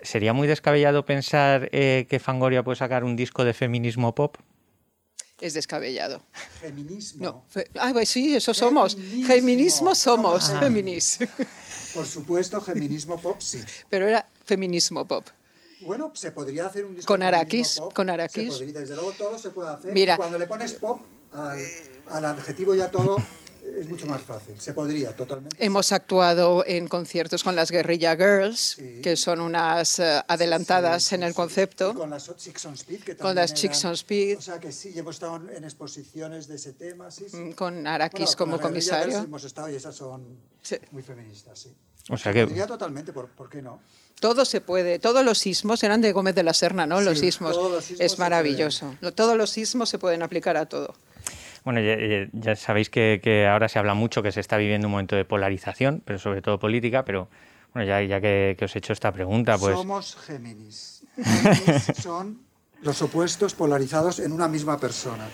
¿Sería 0.04 0.32
muy 0.32 0.46
descabellado 0.46 1.04
pensar 1.04 1.68
eh, 1.72 2.06
que 2.08 2.20
Fangoria 2.20 2.62
puede 2.62 2.76
sacar 2.76 3.02
un 3.02 3.16
disco 3.16 3.44
de 3.44 3.52
feminismo 3.52 4.14
pop? 4.14 4.36
Es 5.40 5.54
descabellado. 5.54 6.22
Feminismo. 6.60 7.24
No, 7.24 7.44
ah, 7.80 7.90
pues 7.92 8.10
sí, 8.10 8.36
eso 8.36 8.54
somos. 8.54 8.96
Feminismo, 9.26 9.92
somos. 9.96 10.50
Ah. 10.50 10.60
Por 11.94 12.06
supuesto, 12.06 12.60
feminismo 12.60 13.20
pop, 13.20 13.40
sí. 13.40 13.60
Pero 13.90 14.06
era 14.06 14.24
feminismo 14.44 15.04
pop. 15.04 15.26
Bueno, 15.80 16.12
se 16.14 16.30
podría 16.30 16.66
hacer 16.66 16.84
un 16.84 16.94
disco 16.94 17.12
con 17.12 17.24
Araquis, 17.24 17.80
con 17.92 18.08
Araquis. 18.08 18.56
desde 18.72 18.94
luego 18.94 19.10
todo 19.18 19.36
se 19.36 19.50
puede 19.50 19.70
hacer. 19.70 19.92
Mira, 19.92 20.16
cuando 20.16 20.38
le 20.38 20.46
pones 20.46 20.74
pop, 20.74 21.00
al, 21.34 22.24
adjetivo 22.24 22.74
ya 22.74 22.90
todo 22.90 23.16
es 23.78 23.88
mucho 23.88 24.06
más 24.06 24.22
fácil. 24.22 24.54
Se 24.60 24.72
podría 24.72 25.16
totalmente. 25.16 25.56
Hemos 25.64 25.90
actuado 25.92 26.64
en 26.66 26.86
conciertos 26.86 27.42
con 27.42 27.56
las 27.56 27.70
Guerrilla 27.70 28.14
Girls, 28.14 28.76
que 29.02 29.16
son 29.16 29.40
unas 29.40 29.98
eh, 29.98 30.22
adelantadas 30.28 31.12
en 31.12 31.22
el 31.22 31.34
concepto. 31.34 31.94
con 31.94 32.10
las 32.10 32.36
Chicks 32.36 32.64
on 32.66 32.74
Speed, 32.74 33.00
que 33.02 33.16
Con 33.16 33.34
las 33.34 33.54
Chicks 33.54 33.84
on 33.84 33.94
Speed. 33.94 34.38
O 34.38 34.42
sea 34.42 34.60
que 34.60 34.70
sí, 34.70 34.92
hemos 34.96 35.16
estado 35.16 35.36
en 35.50 35.64
exposiciones 35.64 36.46
de 36.46 36.56
ese 36.56 36.74
tema. 36.74 37.10
Sí, 37.10 37.24
mm, 37.32 37.52
Con 37.52 37.86
Arakis 37.86 38.36
como 38.36 38.60
comisario. 38.60 39.18
hemos 39.18 39.44
estado 39.44 39.70
y 39.70 39.76
esas 39.76 39.94
son 39.94 40.38
muy 40.92 41.02
feministas, 41.02 41.58
sí. 41.58 41.74
O 42.10 42.16
sea 42.16 42.32
que. 42.32 42.46
Podría 42.46 42.66
totalmente, 42.66 43.12
¿por, 43.12 43.28
¿por 43.30 43.48
qué 43.48 43.62
no? 43.62 43.80
todo 44.20 44.46
se 44.46 44.62
puede, 44.62 44.98
todos 44.98 45.22
los 45.22 45.38
sismos 45.38 45.82
eran 45.82 46.00
de 46.00 46.12
Gómez 46.12 46.34
de 46.34 46.42
la 46.42 46.54
Serna, 46.54 46.86
¿no? 46.86 47.02
los, 47.02 47.18
sismos. 47.18 47.58
Es 47.98 48.18
maravilloso. 48.18 48.96
Todos 49.14 49.36
los 49.36 49.50
sismos 49.50 49.90
se 49.90 49.98
pueden 49.98 50.22
aplicar 50.22 50.56
a 50.56 50.66
todo. 50.66 50.94
Bueno, 51.64 51.80
ya, 52.32 52.56
sabéis 52.56 52.90
que, 52.90 53.48
ahora 53.50 53.68
se 53.68 53.78
habla 53.78 53.94
mucho 53.94 54.22
que 54.22 54.32
se 54.32 54.40
está 54.40 54.58
viviendo 54.58 54.86
un 54.86 54.92
momento 54.92 55.16
de 55.16 55.24
polarización, 55.24 56.02
pero 56.04 56.18
sobre 56.18 56.42
todo 56.42 56.58
política, 56.58 57.04
pero 57.04 57.28
Bueno, 57.72 57.88
ya, 57.88 58.02
ya 58.02 58.20
que, 58.20 58.54
que 58.58 58.66
os 58.66 58.76
he 58.76 58.78
hecho 58.78 58.92
esta 58.92 59.10
pregunta, 59.12 59.56
pues 59.58 59.74
Somos 59.74 60.16
Géminis. 60.16 61.04
Géminis 61.16 61.92
son 62.02 62.38
los 62.82 63.00
opuestos 63.02 63.54
polarizados 63.54 64.18
en 64.18 64.32
una 64.32 64.46
misma 64.46 64.78
persona. 64.78 65.26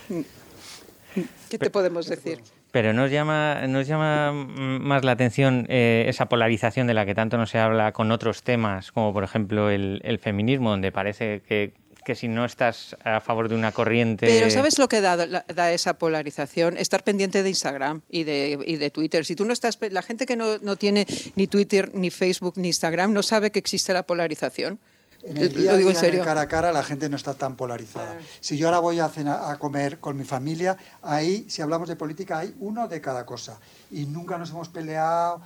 ¿Qué 1.50 1.58
te 1.58 1.68
podemos 1.68 2.06
decir? 2.06 2.40
Pero 2.70 2.92
nos 2.92 3.10
llama, 3.10 3.66
nos 3.66 3.88
llama 3.88 4.32
más 4.32 5.04
la 5.04 5.12
atención 5.12 5.66
eh, 5.68 6.04
esa 6.08 6.26
polarización 6.26 6.87
de 6.87 6.94
la 6.94 7.04
que 7.04 7.16
tanto 7.16 7.37
no 7.37 7.46
se 7.46 7.58
habla 7.58 7.90
con 7.90 8.12
otros 8.12 8.44
temas, 8.44 8.92
como 8.92 9.12
por 9.12 9.25
ejemplo 9.25 9.70
el, 9.70 10.00
el 10.04 10.20
feminismo, 10.20 10.70
donde 10.70 10.92
parece 10.92 11.42
que, 11.49 11.75
que 12.04 12.14
si 12.14 12.28
no 12.28 12.45
estás 12.45 12.97
a 13.04 13.21
favor 13.21 13.49
de 13.49 13.54
una 13.54 13.73
corriente... 13.73 14.26
Pero 14.26 14.50
¿sabes 14.50 14.78
lo 14.78 14.88
que 14.88 15.00
da, 15.00 15.73
esa 15.73 15.95
polarización? 15.95 16.76
Estar 16.76 17.04
pendiente 17.04 17.42
de 17.42 17.49
Instagram 17.49 18.02
y 18.09 18.25
de, 18.25 18.59
y 18.66 18.76
de 18.76 18.90
Twitter. 18.90 19.25
Si 19.25 19.37
tú 19.37 19.45
no 19.45 19.52
estás, 19.52 19.78
la 19.90 20.02
gente 20.02 20.26
que 20.26 20.37
no, 20.37 20.59
no 20.59 20.76
tiene 20.76 21.07
ni 21.37 21.47
Twitter, 21.47 21.90
ni 21.95 22.11
Facebook, 22.11 22.54
ni 22.57 22.69
Instagram, 22.69 23.12
no 23.12 23.23
sabe 23.23 23.50
que 23.50 23.59
existe 23.59 23.92
la 23.92 24.02
polarización. 24.04 24.78
En 25.23 25.37
el 25.37 25.52
Lo 25.52 25.61
día 25.61 25.73
a 25.73 25.76
digo 25.76 25.90
en 25.90 25.95
día, 25.97 26.00
en 26.00 26.04
el 26.07 26.11
serio. 26.12 26.25
cara 26.25 26.40
a 26.40 26.49
cara, 26.49 26.73
la 26.73 26.83
gente 26.83 27.09
no 27.11 27.16
está 27.16 27.35
tan 27.35 27.54
polarizada. 27.54 28.16
Si 28.40 28.57
yo 28.57 28.69
ahora 28.69 28.78
voy 28.78 29.00
a, 29.00 29.09
cenar- 29.11 29.50
a 29.50 29.59
comer 29.59 29.99
con 29.99 30.16
mi 30.16 30.25
familia, 30.25 30.78
ahí, 31.02 31.45
si 31.50 31.61
hablamos 31.61 31.90
de 31.90 31.97
política, 31.97 32.38
hay 32.38 32.54
uno 32.61 32.88
de 32.88 33.02
cada 33.02 33.26
cosa. 33.26 33.61
Y 33.90 34.07
nunca 34.07 34.38
nos 34.38 34.49
hemos 34.49 34.71
peleado. 34.71 35.42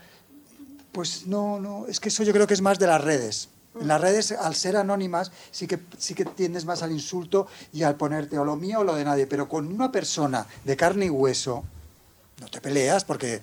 Pues 0.93 1.27
no, 1.27 1.59
no, 1.59 1.89
es 1.89 1.99
que 1.99 2.09
eso 2.09 2.23
yo 2.23 2.33
creo 2.33 2.47
que 2.47 2.55
es 2.55 2.61
más 2.63 2.79
de 2.79 2.87
las 2.87 3.03
redes. 3.03 3.49
En 3.81 3.89
las 3.89 4.01
redes, 4.01 4.33
al 4.33 4.55
ser 4.55 4.77
anónimas, 4.77 5.33
sí 5.51 5.67
que, 5.67 5.79
sí 5.99 6.15
que 6.15 6.25
tiendes 6.25 6.65
más 6.65 6.83
al 6.83 6.93
insulto 6.93 7.49
y 7.73 7.83
al 7.83 7.97
ponerte 7.97 8.39
o 8.39 8.45
lo 8.45 8.57
mío 8.57 8.81
o 8.81 8.85
lo 8.85 8.95
de 8.95 9.05
nadie. 9.05 9.27
Pero 9.27 9.49
con 9.49 9.67
una 9.67 9.91
persona 9.91 10.47
de 10.65 10.77
carne 10.77 11.07
y 11.07 11.11
hueso, 11.11 11.65
no 12.41 12.49
te 12.49 12.61
peleas 12.61 13.05
porque... 13.05 13.41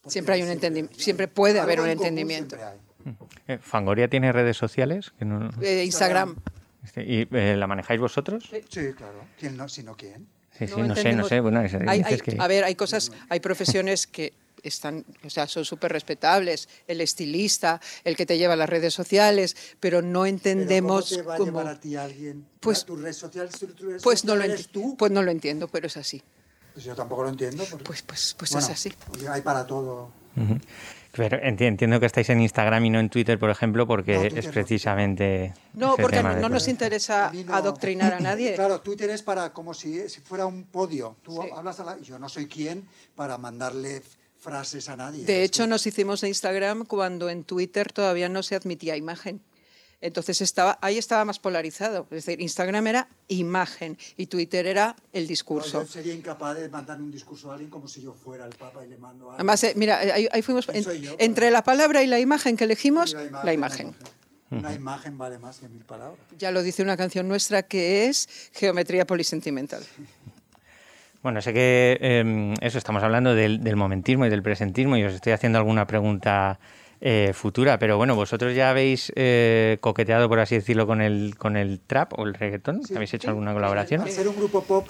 porque 0.00 0.12
Siempre 0.12 0.34
hay 0.34 0.42
un 0.42 0.48
entendimiento, 0.50 0.98
siempre 0.98 1.28
puede 1.28 1.58
haber 1.60 1.80
un 1.80 1.88
entendimiento. 1.88 2.56
Eh, 3.48 3.58
¿Fangoria 3.60 4.08
tiene 4.08 4.30
redes 4.32 4.56
sociales? 4.56 5.12
Que 5.18 5.24
no- 5.24 5.50
Eh, 5.60 5.82
Instagram. 5.84 6.36
este, 6.84 7.02
¿Y 7.02 7.28
eh, 7.32 7.56
la 7.56 7.66
manejáis 7.66 8.00
vosotros? 8.00 8.48
Sí, 8.68 8.92
claro. 8.96 9.24
¿Quién 9.38 9.56
no? 9.56 9.68
Si 9.68 9.82
no, 9.82 9.96
¿quién? 9.96 10.28
Sí, 10.56 10.68
sí, 10.68 10.74
No 10.76 10.86
no, 10.88 10.94
sé, 10.96 11.12
no 11.14 11.26
sé. 11.26 11.40
Bueno, 11.40 11.62
es- 11.62 11.74
Hay- 11.74 11.98
dices 11.98 12.12
hay- 12.12 12.20
que- 12.20 12.36
A 12.40 12.46
ver, 12.46 12.62
hay 12.64 12.74
cosas, 12.76 13.10
hay 13.28 13.40
profesiones 13.40 14.06
que 14.06 14.34
están, 14.62 15.04
o 15.24 15.30
sea, 15.30 15.46
son 15.46 15.64
súper 15.64 15.92
respetables. 15.92 16.68
El 16.86 17.00
estilista, 17.00 17.80
el 18.04 18.16
que 18.16 18.26
te 18.26 18.38
lleva 18.38 18.54
a 18.54 18.56
las 18.56 18.68
redes 18.68 18.94
sociales, 18.94 19.56
pero 19.80 20.02
no 20.02 20.26
entendemos 20.26 21.10
¿Pero 21.10 21.24
¿Cómo 21.24 21.24
te 21.24 21.28
va 21.28 21.34
a 21.34 21.38
llevar 21.62 21.66
a 21.76 21.80
ti 21.80 21.96
alguien? 21.96 22.46
Pues- 22.60 22.82
¿A 22.82 22.86
tus 22.86 23.00
redes 23.00 23.16
sociales? 23.16 23.58
¿Tu- 23.58 23.66
tu 23.68 23.86
red 23.90 24.00
Pues 24.02 24.24
no 24.24 24.32
social 24.32 24.48
lo 24.48 24.54
eres 24.54 24.68
tú? 24.68 24.96
Pues 24.96 25.10
no 25.12 25.22
lo 25.22 25.30
entiendo, 25.30 25.68
pero 25.68 25.86
es 25.86 25.96
así. 25.96 26.22
Pues 26.74 26.84
yo 26.84 26.94
tampoco 26.94 27.24
lo 27.24 27.28
entiendo. 27.28 27.64
porque- 27.70 27.84
Pues, 27.84 28.02
pues, 28.02 28.34
pues 28.38 28.50
Bueno, 28.52 28.66
es 28.66 28.72
así. 28.72 28.92
hay 29.30 29.42
para 29.42 29.66
todo. 29.66 30.10
Pero 31.14 31.36
enti- 31.42 31.66
entiendo 31.66 32.00
que 32.00 32.06
estáis 32.06 32.30
en 32.30 32.40
Instagram 32.40 32.86
y 32.86 32.90
no 32.90 32.98
en 32.98 33.10
Twitter, 33.10 33.38
por 33.38 33.50
ejemplo, 33.50 33.86
porque 33.86 34.14
No, 34.30 34.38
es 34.38 34.46
precisamente. 34.48 35.52
No, 35.74 35.94
porque 35.96 36.16
tema 36.16 36.34
no, 36.36 36.48
nos 36.48 36.68
interesa 36.68 37.28
A 37.28 37.32
mí 37.32 37.44
no. 37.44 37.54
adoctrinar 37.54 38.14
a 38.14 38.20
nadie. 38.20 38.54
Claro, 38.54 38.80
Twitter 38.80 39.10
es 39.10 39.22
para 39.22 39.52
como 39.52 39.74
si, 39.74 40.08
si 40.08 40.22
fuera 40.22 40.46
un 40.46 40.64
podio. 40.64 41.16
Tú 41.22 41.42
Sí. 41.42 41.48
hablas 41.54 41.78
a 41.80 41.84
la... 41.84 41.98
Yo 42.00 42.18
no 42.18 42.30
soy 42.30 42.46
quien 42.46 42.88
para 43.14 43.36
mandarle 43.36 44.02
frases 44.42 44.88
a 44.88 44.96
nadie. 44.96 45.24
De 45.24 45.44
hecho, 45.44 45.62
que- 45.64 45.68
nos 45.68 45.86
hicimos 45.86 46.20
de 46.20 46.28
Instagram 46.28 46.84
cuando 46.84 47.30
en 47.30 47.44
Twitter 47.44 47.92
todavía 47.92 48.28
no 48.28 48.42
se 48.42 48.56
admitía 48.56 48.96
imagen. 48.96 49.40
Entonces 50.00 50.40
estaba, 50.40 50.78
ahí 50.82 50.98
estaba 50.98 51.24
más 51.24 51.38
polarizado. 51.38 52.08
Es 52.10 52.26
decir, 52.26 52.40
Instagram 52.40 52.84
era 52.88 53.08
imagen 53.28 53.96
y 54.16 54.26
Twitter 54.26 54.66
era 54.66 54.96
el 55.12 55.22
No, 55.24 55.28
discurso. 55.28 55.82
yo 55.84 55.88
sería 55.88 56.12
incapaz 56.12 56.56
de 56.58 56.68
mandar 56.68 57.00
un 57.00 57.12
discurso 57.12 57.50
a 57.50 57.54
alguien 57.54 57.70
como 57.70 57.86
si 57.86 58.02
yo 58.02 58.12
fuera 58.12 58.44
el 58.44 58.54
Papa 58.56 58.84
y 58.84 58.88
le 58.88 58.98
mando 58.98 59.30
a 59.30 59.36
Además, 59.36 59.62
eh, 59.62 59.74
mira, 59.76 59.98
ahí, 60.00 60.26
ahí 60.32 60.42
fuimos 60.42 60.66
entre 60.72 61.50
la 61.52 61.62
palabra 61.62 62.02
y 62.02 62.08
la 62.08 62.18
imagen 62.18 62.56
que 62.56 62.64
elegimos, 62.64 63.12
la 63.14 63.22
imagen. 63.24 63.46
la 63.46 63.54
imagen. 63.54 63.94
Una 64.50 64.74
imagen 64.74 65.16
vale 65.16 65.38
más 65.38 65.60
que 65.60 65.68
mil 65.68 65.84
palabras. 65.84 66.18
Ya 66.36 66.50
lo 66.50 66.62
dice 66.64 66.82
una 66.82 66.96
canción 66.96 67.28
nuestra 67.28 67.62
que 67.62 68.08
es 68.08 68.28
geometría 68.52 69.06
polisentimental. 69.06 69.84
Bueno, 71.22 71.40
sé 71.40 71.52
que 71.52 71.98
eh, 72.00 72.54
eso 72.60 72.78
estamos 72.78 73.02
hablando 73.02 73.34
del, 73.34 73.62
del 73.62 73.76
momentismo 73.76 74.26
y 74.26 74.28
del 74.28 74.42
presentismo 74.42 74.96
y 74.96 75.04
os 75.04 75.14
estoy 75.14 75.32
haciendo 75.32 75.58
alguna 75.58 75.86
pregunta 75.86 76.58
eh, 77.00 77.32
futura, 77.32 77.78
pero 77.78 77.96
bueno, 77.96 78.16
vosotros 78.16 78.54
ya 78.54 78.70
habéis 78.70 79.12
eh, 79.14 79.78
coqueteado, 79.80 80.28
por 80.28 80.40
así 80.40 80.56
decirlo, 80.56 80.86
con 80.86 81.00
el, 81.00 81.36
con 81.36 81.56
el 81.56 81.80
trap 81.80 82.18
o 82.18 82.24
el 82.24 82.34
reggaetón. 82.34 82.84
Sí. 82.84 82.94
¿Habéis 82.94 83.14
hecho 83.14 83.28
alguna 83.28 83.52
colaboración? 83.52 84.00
Al 84.00 84.10
ser 84.10 84.26
un 84.26 84.36
grupo 84.36 84.62
pop, 84.62 84.88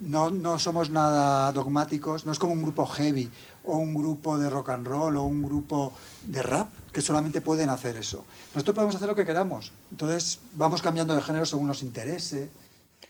no, 0.00 0.30
no 0.30 0.58
somos 0.58 0.90
nada 0.90 1.50
dogmáticos, 1.52 2.26
no 2.26 2.32
es 2.32 2.38
como 2.38 2.52
un 2.52 2.62
grupo 2.62 2.86
heavy 2.86 3.30
o 3.64 3.76
un 3.76 3.94
grupo 3.94 4.38
de 4.38 4.50
rock 4.50 4.70
and 4.70 4.86
roll 4.86 5.16
o 5.16 5.22
un 5.22 5.42
grupo 5.42 5.92
de 6.24 6.42
rap 6.42 6.68
que 6.92 7.00
solamente 7.00 7.40
pueden 7.40 7.68
hacer 7.68 7.96
eso. 7.96 8.24
Nosotros 8.54 8.74
podemos 8.74 8.94
hacer 8.96 9.08
lo 9.08 9.14
que 9.14 9.24
queramos, 9.24 9.72
entonces 9.90 10.40
vamos 10.54 10.82
cambiando 10.82 11.14
de 11.14 11.22
género 11.22 11.46
según 11.46 11.66
nos 11.66 11.82
interese. 11.82 12.50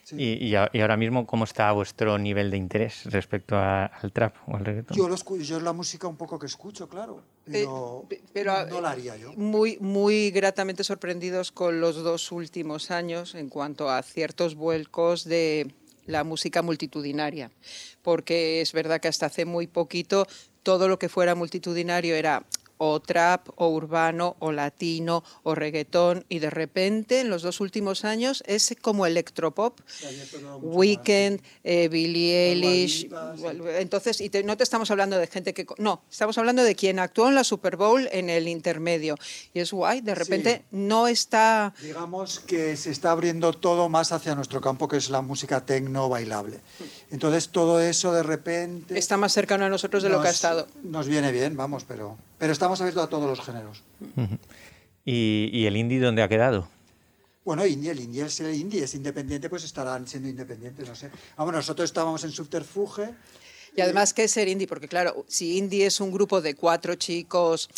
Sí. 0.05 0.17
Y, 0.19 0.47
y 0.49 0.55
a- 0.55 0.71
y 0.73 0.81
ahora 0.81 0.97
mismo, 0.99 1.27
¿cómo 1.27 1.45
está 1.45 1.73
vuestro 1.73 2.19
nivel 2.19 2.51
de 2.51 2.59
interés 2.59 3.05
respecto 3.07 3.57
a- 3.57 3.87
al 3.87 4.13
trap 4.13 4.37
o 4.47 4.57
al 4.57 4.65
reggaetón? 4.65 4.97
Yo, 4.97 5.09
lo 5.09 5.17
yo 5.17 5.57
es 5.57 5.63
la 5.63 5.73
música 5.73 6.07
un 6.07 6.17
poco 6.17 6.39
que 6.39 6.45
escucho, 6.47 6.89
claro, 6.89 7.23
pero, 7.45 8.03
Eh, 8.05 8.07
pe- 8.09 8.23
pero, 8.35 8.67
no 8.67 8.81
la 8.83 8.91
haría 8.91 9.17
yo. 9.17 9.33
Muy, 9.33 9.79
muy 9.81 10.31
gratamente 10.31 10.85
sorprendidos 10.85 11.51
con 11.53 11.81
los 11.81 11.97
dos 11.97 12.31
últimos 12.33 12.91
años 12.91 13.35
en 13.35 13.49
cuanto 13.49 13.89
a 13.91 14.03
ciertos 14.03 14.55
vuelcos 14.55 15.25
de 15.25 15.73
la 16.07 16.23
música 16.23 16.61
multitudinaria, 16.61 17.51
porque 18.03 18.61
es 18.61 18.75
verdad 18.75 19.01
que 19.01 19.09
hasta 19.09 19.27
hace 19.27 19.47
muy 19.47 19.67
poquito 19.67 20.27
todo 20.63 20.87
lo 20.87 20.99
que 20.99 21.09
fuera 21.09 21.35
multitudinario 21.35 22.15
era 22.15 22.45
o 22.93 23.01
trap, 23.01 23.49
o 23.57 23.69
urbano, 23.69 24.37
o 24.41 24.53
latino, 24.53 25.25
o 25.43 25.55
reggaetón, 25.55 26.25
y 26.29 26.39
de 26.41 26.51
repente 26.51 27.21
en 27.21 27.31
los 27.31 27.43
dos 27.43 27.61
últimos 27.61 28.05
años 28.05 28.43
es 28.47 28.75
como 28.83 29.07
electropop, 29.07 29.81
Weekend, 30.63 31.41
eh, 31.63 31.89
Billie 31.89 32.51
Eilish. 32.53 33.09
Entonces, 33.79 34.21
y 34.21 34.29
te- 34.31 34.43
no 34.45 34.57
te 34.57 34.65
estamos 34.65 34.91
hablando 34.91 35.19
de 35.19 35.27
gente 35.27 35.55
que. 35.55 35.67
No, 35.79 36.03
estamos 36.11 36.37
hablando 36.39 36.63
de 36.63 36.75
quien 36.75 36.99
actuó 36.99 37.29
en 37.29 37.35
la 37.35 37.45
Super 37.45 37.77
Bowl 37.77 38.09
en 38.13 38.31
el 38.31 38.49
intermedio. 38.49 39.17
Y 39.53 39.61
es 39.61 39.73
guay, 39.73 40.01
de 40.01 40.15
repente 40.15 40.57
Sí. 40.57 40.63
no 40.73 41.09
está. 41.09 41.75
Digamos 41.83 42.41
que 42.41 42.77
se 42.77 42.91
está 42.91 43.11
abriendo 43.13 43.53
todo 43.53 43.89
más 43.89 44.13
hacia 44.13 44.35
nuestro 44.35 44.61
campo, 44.61 44.89
que 44.89 44.97
es 44.97 45.11
la 45.11 45.23
música 45.23 45.65
tecno 45.65 46.09
bailable. 46.09 46.61
Entonces 47.15 47.49
todo 47.51 47.79
eso 47.81 48.13
de 48.13 48.25
repente... 48.25 48.99
Está 48.99 49.17
más 49.17 49.33
cercano 49.33 49.65
a 49.65 49.69
nosotros 49.69 50.03
de 50.03 50.09
lo 50.09 50.17
que 50.21 50.27
ha 50.27 50.31
nos- 50.31 50.35
estado. 50.35 50.67
Nos 50.83 51.07
viene 51.07 51.31
bien, 51.31 51.57
vamos, 51.57 51.85
pero, 51.87 52.19
pero 52.39 52.53
estamos 52.53 52.81
abiertos 52.81 53.05
a 53.05 53.09
todos 53.09 53.29
los 53.29 53.41
géneros. 53.47 53.85
¿Y, 55.05 55.49
y 55.53 55.67
el 55.67 55.77
indie 55.77 56.01
dónde 56.01 56.23
ha 56.25 56.29
quedado? 56.29 56.69
Bueno, 57.45 57.65
indie, 57.65 57.93
el 57.93 58.01
indie 58.01 58.25
es 58.25 58.41
el 58.41 58.53
indie, 58.53 58.83
es 58.83 58.95
independiente, 58.97 59.49
pues 59.49 59.63
estarán 59.63 60.09
siendo 60.09 60.29
independientes, 60.29 60.89
no 60.89 60.97
sé. 60.97 61.09
Vamos, 61.37 61.55
nosotros 61.55 61.85
estábamos 61.89 62.25
en 62.25 62.33
Subterfuge. 62.33 63.11
Y 63.77 63.81
además, 63.81 64.13
¿qué 64.13 64.25
es 64.25 64.33
ser 64.33 64.49
indie? 64.49 64.67
Porque, 64.67 64.89
claro, 64.89 65.25
si 65.29 65.57
indie 65.59 65.87
es 65.87 66.01
un 66.01 66.11
grupo 66.11 66.41
de 66.41 66.57
cuatro 66.57 66.97
chicos 66.97 67.69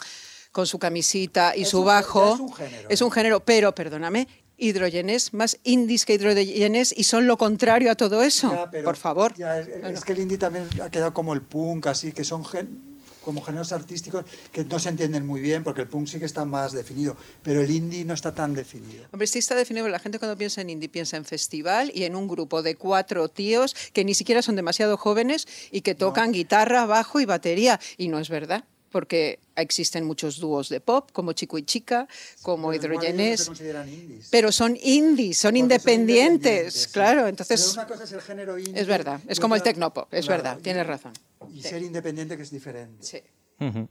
con 0.50 0.66
su 0.66 0.78
camisita 0.78 1.54
y 1.54 1.62
Es 1.62 1.68
su 1.68 1.80
un- 1.80 1.86
bajo. 1.86 2.34
es 2.34 2.40
un 2.40 2.54
género, 2.54 2.88
Es 2.88 3.02
un 3.02 3.10
género, 3.10 3.40
pero, 3.40 3.74
perdóname. 3.74 4.26
Hidrogenes, 4.58 5.34
más 5.34 5.58
indies 5.64 6.04
que 6.04 6.14
hidrogenes 6.14 6.94
y 6.96 7.04
son 7.04 7.26
lo 7.26 7.36
contrario 7.36 7.90
a 7.90 7.94
todo 7.94 8.22
eso. 8.22 8.50
Ya, 8.50 8.70
pero 8.70 8.84
Por 8.84 8.96
favor. 8.96 9.34
ya 9.36 9.60
es, 9.60 9.68
es 9.68 10.04
que 10.04 10.12
el 10.12 10.20
indie 10.20 10.38
también 10.38 10.66
ha 10.82 10.90
quedado 10.90 11.12
como 11.12 11.34
el 11.34 11.42
punk, 11.42 11.86
así, 11.88 12.12
que 12.12 12.24
son 12.24 12.44
gen- 12.44 12.96
como 13.22 13.42
géneros 13.42 13.72
artísticos 13.72 14.24
que 14.52 14.64
no 14.64 14.78
se 14.78 14.88
entienden 14.88 15.26
muy 15.26 15.40
bien, 15.40 15.64
porque 15.64 15.80
el 15.80 15.88
punk 15.88 16.06
sí 16.06 16.20
que 16.20 16.24
está 16.26 16.44
más 16.44 16.70
definido, 16.72 17.16
pero 17.42 17.60
el 17.60 17.68
indie 17.72 18.04
no 18.04 18.14
está 18.14 18.32
tan 18.32 18.54
definido. 18.54 19.04
Hombre, 19.12 19.26
sí 19.26 19.40
está 19.40 19.56
definido. 19.56 19.88
La 19.88 19.98
gente 19.98 20.20
cuando 20.20 20.38
piensa 20.38 20.60
en 20.60 20.70
indie 20.70 20.88
piensa 20.88 21.16
en 21.16 21.24
festival 21.24 21.90
y 21.92 22.04
en 22.04 22.14
un 22.14 22.28
grupo 22.28 22.62
de 22.62 22.76
cuatro 22.76 23.28
tíos 23.28 23.74
que 23.92 24.04
ni 24.04 24.14
siquiera 24.14 24.42
son 24.42 24.54
demasiado 24.54 24.96
jóvenes 24.96 25.48
y 25.72 25.80
que 25.80 25.96
tocan 25.96 26.30
guitarra, 26.30 26.86
bajo 26.86 27.18
y 27.18 27.24
batería. 27.24 27.80
Y 27.98 28.06
no 28.08 28.20
es 28.20 28.28
verdad, 28.28 28.64
porque 28.96 29.40
existen 29.56 30.06
muchos 30.06 30.38
dúos 30.40 30.70
de 30.70 30.80
pop, 30.80 31.10
como 31.12 31.34
Chico 31.34 31.58
y 31.58 31.64
Chica, 31.64 32.08
como 32.40 32.70
Pero 32.70 32.88
no 32.94 32.94
Hidrogenes. 32.94 33.46
indies. 33.46 34.28
Pero 34.30 34.50
son 34.50 34.74
indies, 34.82 35.36
son 35.36 35.54
independientes, 35.54 36.72
sí. 36.84 36.88
claro. 36.92 37.16
Pero 37.18 37.28
Entonces, 37.28 37.74
una 37.74 37.86
cosa 37.86 38.04
es 38.04 38.12
el 38.12 38.22
género 38.22 38.58
indie. 38.58 38.80
es 38.80 38.86
verdad. 38.86 39.20
Es 39.28 39.38
como 39.38 39.54
el 39.54 39.62
tecnopop, 39.62 40.14
es 40.14 40.24
claro, 40.24 40.42
verdad. 40.42 40.58
y- 40.60 40.62
Tienes 40.62 40.86
razón. 40.86 41.12
Y 41.52 41.60
Sí. 41.60 41.68
ser 41.68 41.82
independiente 41.82 42.38
que 42.38 42.42
es 42.42 42.50
diferente. 42.50 43.04
Sí. 43.04 43.20
Ujú. 43.60 43.86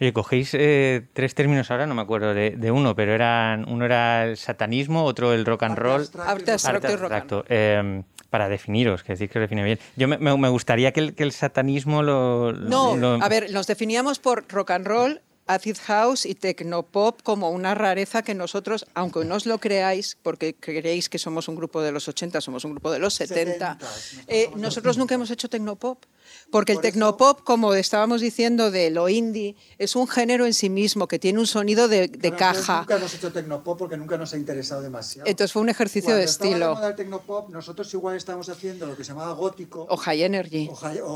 Oye, 0.00 0.12
cogéis 0.14 0.50
eh, 0.54 1.06
tres 1.12 1.34
términos 1.34 1.70
ahora, 1.70 1.86
no 1.86 1.94
me 1.94 2.00
acuerdo 2.00 2.32
de, 2.32 2.52
de 2.52 2.70
uno, 2.70 2.94
pero 2.96 3.12
eran 3.14 3.68
uno 3.68 3.84
era 3.84 4.24
el 4.24 4.38
satanismo, 4.38 5.04
otro 5.04 5.34
el 5.34 5.44
rock 5.44 5.64
and 5.64 5.72
Arte 5.72 5.82
roll. 5.82 6.08
abstracto 6.26 6.90
y 6.90 6.96
rock 6.96 7.12
and 7.12 7.30
roll. 7.30 8.04
Para 8.30 8.48
definiros, 8.48 9.02
que 9.02 9.14
decís 9.14 9.30
que 9.30 9.38
os 9.38 9.42
define 9.42 9.64
bien. 9.64 9.78
Yo 9.96 10.06
me, 10.08 10.18
me- 10.18 10.36
me 10.36 10.48
gustaría 10.48 10.92
que 10.92 11.00
el, 11.00 11.14
que 11.14 11.22
el 11.22 11.32
satanismo 11.32 12.02
lo... 12.02 12.52
No, 12.52 12.96
lo- 12.96 13.14
a 13.22 13.28
ver, 13.28 13.50
nos 13.52 13.66
definíamos 13.66 14.18
por 14.18 14.44
rock 14.48 14.72
and 14.72 14.86
roll, 14.86 15.20
acid 15.46 15.78
house 15.86 16.26
y 16.26 16.34
tecnopop 16.34 17.22
como 17.22 17.50
una 17.50 17.74
rareza 17.74 18.22
que 18.22 18.34
nosotros, 18.34 18.86
aunque 18.94 19.24
no 19.24 19.36
os 19.36 19.46
lo 19.46 19.58
creáis, 19.58 20.18
porque 20.22 20.54
creéis 20.54 21.08
que 21.08 21.18
somos 21.18 21.48
un 21.48 21.56
grupo 21.56 21.80
de 21.80 21.90
los 21.90 22.06
80, 22.06 22.42
somos 22.42 22.64
un 22.66 22.72
grupo 22.72 22.92
de 22.92 22.98
los 22.98 23.14
70, 23.14 23.78
70, 23.78 24.24
eh, 24.28 24.50
nosotros 24.56 24.98
nunca 24.98 25.14
hemos 25.14 25.30
hecho 25.30 25.48
tecnopop. 25.48 26.04
Porque 26.50 26.72
el 26.72 26.76
Por 26.78 26.84
eso- 26.86 26.92
tecnopop, 26.92 27.42
como 27.44 27.74
estábamos 27.74 28.20
diciendo 28.20 28.70
de 28.70 28.90
lo 28.90 29.08
indie, 29.08 29.54
es 29.78 29.96
un 29.96 30.08
género 30.08 30.46
en 30.46 30.54
sí 30.54 30.70
mismo 30.70 31.06
que 31.06 31.18
tiene 31.18 31.38
un 31.38 31.46
sonido 31.46 31.88
de, 31.88 32.08
de 32.08 32.32
caja. 32.34 32.80
Nunca 32.80 32.96
hemos 32.96 33.14
hecho 33.14 33.32
tecnopop 33.32 33.78
porque 33.78 33.96
nunca 33.96 34.16
nos 34.16 34.32
ha 34.32 34.36
interesado 34.38 34.80
demasiado. 34.82 35.28
Entonces 35.28 35.52
fue 35.52 35.62
un 35.62 35.68
ejercicio 35.68 36.08
Cuando 36.08 36.18
de 36.20 36.24
estilo. 36.24 36.86
el 36.88 36.94
tecnopop, 36.96 37.50
nosotros 37.50 37.92
igual 37.94 38.16
estábamos 38.16 38.48
haciendo 38.48 38.86
lo 38.86 38.96
que 38.96 39.04
se 39.04 39.10
llamaba 39.12 39.32
gótico. 39.32 39.86
O 39.90 39.96
high 39.96 40.22
energy. 40.22 40.70
O, 40.72 40.74
hi- 40.90 41.00
o- 41.00 41.06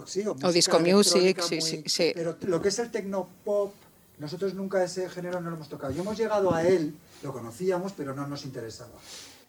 o- 0.00 0.06
sí, 0.06 0.24
o 0.26 0.52
disco 0.52 0.80
music, 0.80 1.40
sí, 1.42 1.56
muy- 1.56 1.62
sí, 1.62 1.82
sí. 1.86 2.12
Pero 2.14 2.36
lo 2.42 2.62
que 2.62 2.68
es 2.68 2.78
el 2.78 2.90
tecnopop, 2.90 3.72
nosotros 4.18 4.54
nunca 4.54 4.82
ese 4.82 5.08
género 5.10 5.40
no 5.40 5.50
lo 5.50 5.56
hemos 5.56 5.68
tocado. 5.68 5.92
Y 5.92 5.98
hemos 5.98 6.16
llegado 6.16 6.52
a 6.54 6.62
él, 6.62 6.94
lo 7.22 7.32
conocíamos, 7.32 7.92
pero 7.96 8.14
no 8.14 8.26
nos 8.26 8.44
interesaba. 8.44 8.90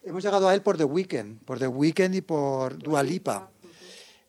Hemos 0.04 0.24
llegado 0.24 0.48
a 0.50 0.54
él 0.54 0.62
por 0.62 0.78
The 0.78 0.84
Weeknd, 0.84 1.44
por 1.46 1.60
The 1.60 1.68
Weeknd 1.68 2.16
y 2.16 2.22
por 2.22 2.78
Dua 2.78 3.04
Lipa. 3.04 3.50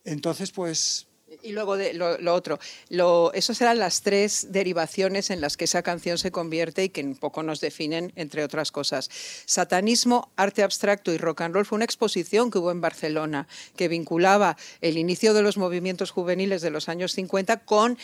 Entonces, 0.04 0.50
pues, 0.50 1.06
Y 1.42 1.52
luego 1.52 1.78
de, 1.78 1.94
lo, 1.94 2.34
otro, 2.34 2.58
lo, 2.90 3.32
esas 3.32 3.60
eran 3.62 3.78
las 3.78 4.02
tres 4.02 4.48
derivaciones 4.50 5.30
en 5.30 5.40
las 5.40 5.56
que 5.56 5.64
esa 5.64 5.82
canción 5.82 6.18
se 6.18 6.30
convierte 6.30 6.84
y 6.84 6.88
que 6.90 7.02
un 7.02 7.16
poco 7.16 7.42
nos 7.42 7.60
definen, 7.60 8.12
entre 8.16 8.44
otras 8.44 8.70
cosas. 8.70 9.08
Satanismo, 9.46 10.30
arte 10.36 10.62
abstracto 10.62 11.12
y 11.12 11.16
rock 11.16 11.40
and 11.40 11.54
roll 11.54 11.64
fue 11.64 11.76
una 11.76 11.86
exposición 11.86 12.50
que 12.50 12.58
hubo 12.58 12.70
en 12.70 12.82
Barcelona 12.82 13.48
que 13.76 13.88
vinculaba 13.88 14.58
el 14.82 14.98
inicio 14.98 15.32
de 15.32 15.42
los 15.42 15.56
movimientos 15.56 16.10
juveniles 16.10 16.60
de 16.60 16.70
los 16.70 16.90
años 16.90 17.12
50 17.12 17.64
con 17.64 17.98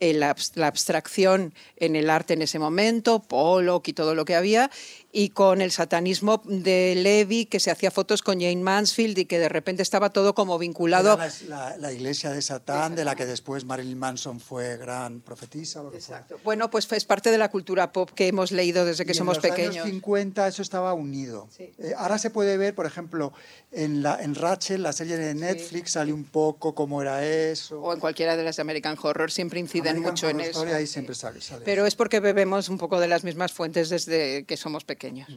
la 0.00 0.34
abstracción 0.66 1.54
en 1.76 1.94
el 1.96 2.08
arte 2.10 2.34
en 2.34 2.42
ese 2.42 2.58
momento, 2.58 3.20
Pollock 3.22 3.88
y 3.88 3.92
todo 3.92 4.14
lo 4.14 4.24
que 4.24 4.34
había, 4.34 4.70
y 5.12 5.30
con 5.30 5.60
el 5.60 5.72
satanismo 5.72 6.40
de 6.44 6.94
Levi, 6.96 7.44
que 7.46 7.58
se 7.60 7.70
hacía 7.70 7.90
fotos 7.90 8.22
con 8.22 8.40
Jane 8.40 8.56
Mansfield 8.62 9.18
y 9.18 9.24
que 9.26 9.38
de 9.38 9.48
repente 9.48 9.82
estaba 9.82 10.10
todo 10.10 10.34
como 10.34 10.56
vinculado 10.58 11.16
la, 11.16 11.30
la- 11.48 11.76
la 11.76 11.92
iglesia 11.92 12.30
de 12.30 12.40
Satán, 12.42 12.94
de 12.94 13.04
la 13.04 13.14
que 13.16 13.26
después 13.26 13.64
Marilyn 13.64 13.98
Manson 13.98 14.40
fue 14.40 14.76
gran 14.76 15.20
profetisa. 15.20 15.82
Lo 15.82 15.90
que. 15.90 15.96
Exacto. 15.98 16.38
Bueno, 16.44 16.70
pues 16.70 16.90
es 16.92 17.04
parte 17.04 17.30
de 17.30 17.38
la 17.38 17.50
cultura 17.50 17.92
pop 17.92 18.10
que 18.14 18.28
hemos 18.28 18.52
leído 18.52 18.84
desde 18.84 19.04
que 19.04 19.12
Y 19.12 19.14
somos 19.14 19.36
en 19.38 19.42
los 19.42 19.50
pequeños. 19.50 19.74
años 19.76 19.86
50 19.86 20.48
eso 20.48 20.62
estaba 20.62 20.94
unido. 20.94 21.48
Sí. 21.56 21.72
Eh, 21.78 21.92
ahora 21.98 22.18
se 22.18 22.30
puede 22.30 22.56
ver, 22.56 22.74
por 22.74 22.86
ejemplo, 22.86 23.32
en, 23.72 24.02
la, 24.02 24.22
en 24.22 24.34
Rachel, 24.36 24.82
la 24.82 24.92
serie 24.92 25.16
de 25.16 25.34
Netflix, 25.34 25.92
sale 25.92 26.12
un 26.12 26.24
poco 26.24 26.74
cómo 26.74 27.02
era 27.02 27.26
eso. 27.26 27.80
O 27.82 27.92
en 27.92 27.98
cualquiera 28.00 28.36
de 28.36 28.44
las 28.44 28.56
de 28.56 28.62
American 28.62 28.96
Horror 29.00 29.30
siempre 29.32 29.58
inciden 29.60 29.89
Mucho 29.98 30.28
en 30.28 30.40
eso. 30.40 30.62
Ahí 30.62 30.86
siempre 30.86 31.14
sale, 31.14 31.40
sale 31.40 31.64
Pero 31.64 31.82
eso. 31.82 31.88
es 31.88 31.96
porque 31.96 32.20
bebemos 32.20 32.68
un 32.68 32.78
poco 32.78 33.00
de 33.00 33.08
las 33.08 33.24
mismas 33.24 33.52
fuentes 33.52 33.88
desde 33.88 34.44
que 34.44 34.56
somos 34.56 34.84
pequeños. 34.84 35.28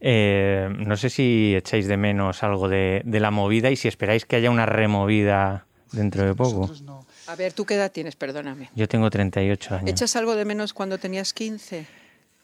Eh, 0.00 0.68
no 0.78 0.96
sé 0.96 1.08
si 1.10 1.54
echáis 1.56 1.86
de 1.88 1.96
menos 1.96 2.42
algo 2.42 2.68
de, 2.68 3.02
de 3.04 3.20
la 3.20 3.30
movida 3.30 3.70
y 3.70 3.76
si 3.76 3.88
esperáis 3.88 4.26
que 4.26 4.36
haya 4.36 4.50
una 4.50 4.66
removida 4.66 5.66
dentro 5.92 6.24
de 6.24 6.34
poco. 6.34 6.70
No. 6.82 7.06
A 7.26 7.34
ver, 7.34 7.52
¿tú 7.52 7.64
qué 7.64 7.74
edad 7.74 7.90
tienes? 7.90 8.14
Perdóname. 8.14 8.70
Yo 8.74 8.86
tengo 8.88 9.08
38 9.10 9.74
años. 9.76 9.90
¿Echas 9.90 10.14
algo 10.16 10.36
de 10.36 10.44
menos 10.44 10.72
cuando 10.74 10.98
tenías 10.98 11.32
15? 11.32 11.86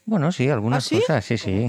Bueno, 0.04 0.32
sí, 0.32 0.48
algunas 0.48 0.84
¿Ah, 0.84 0.88
sí? 0.88 0.98
cosas, 1.00 1.24
sí, 1.24 1.38
sí. 1.38 1.68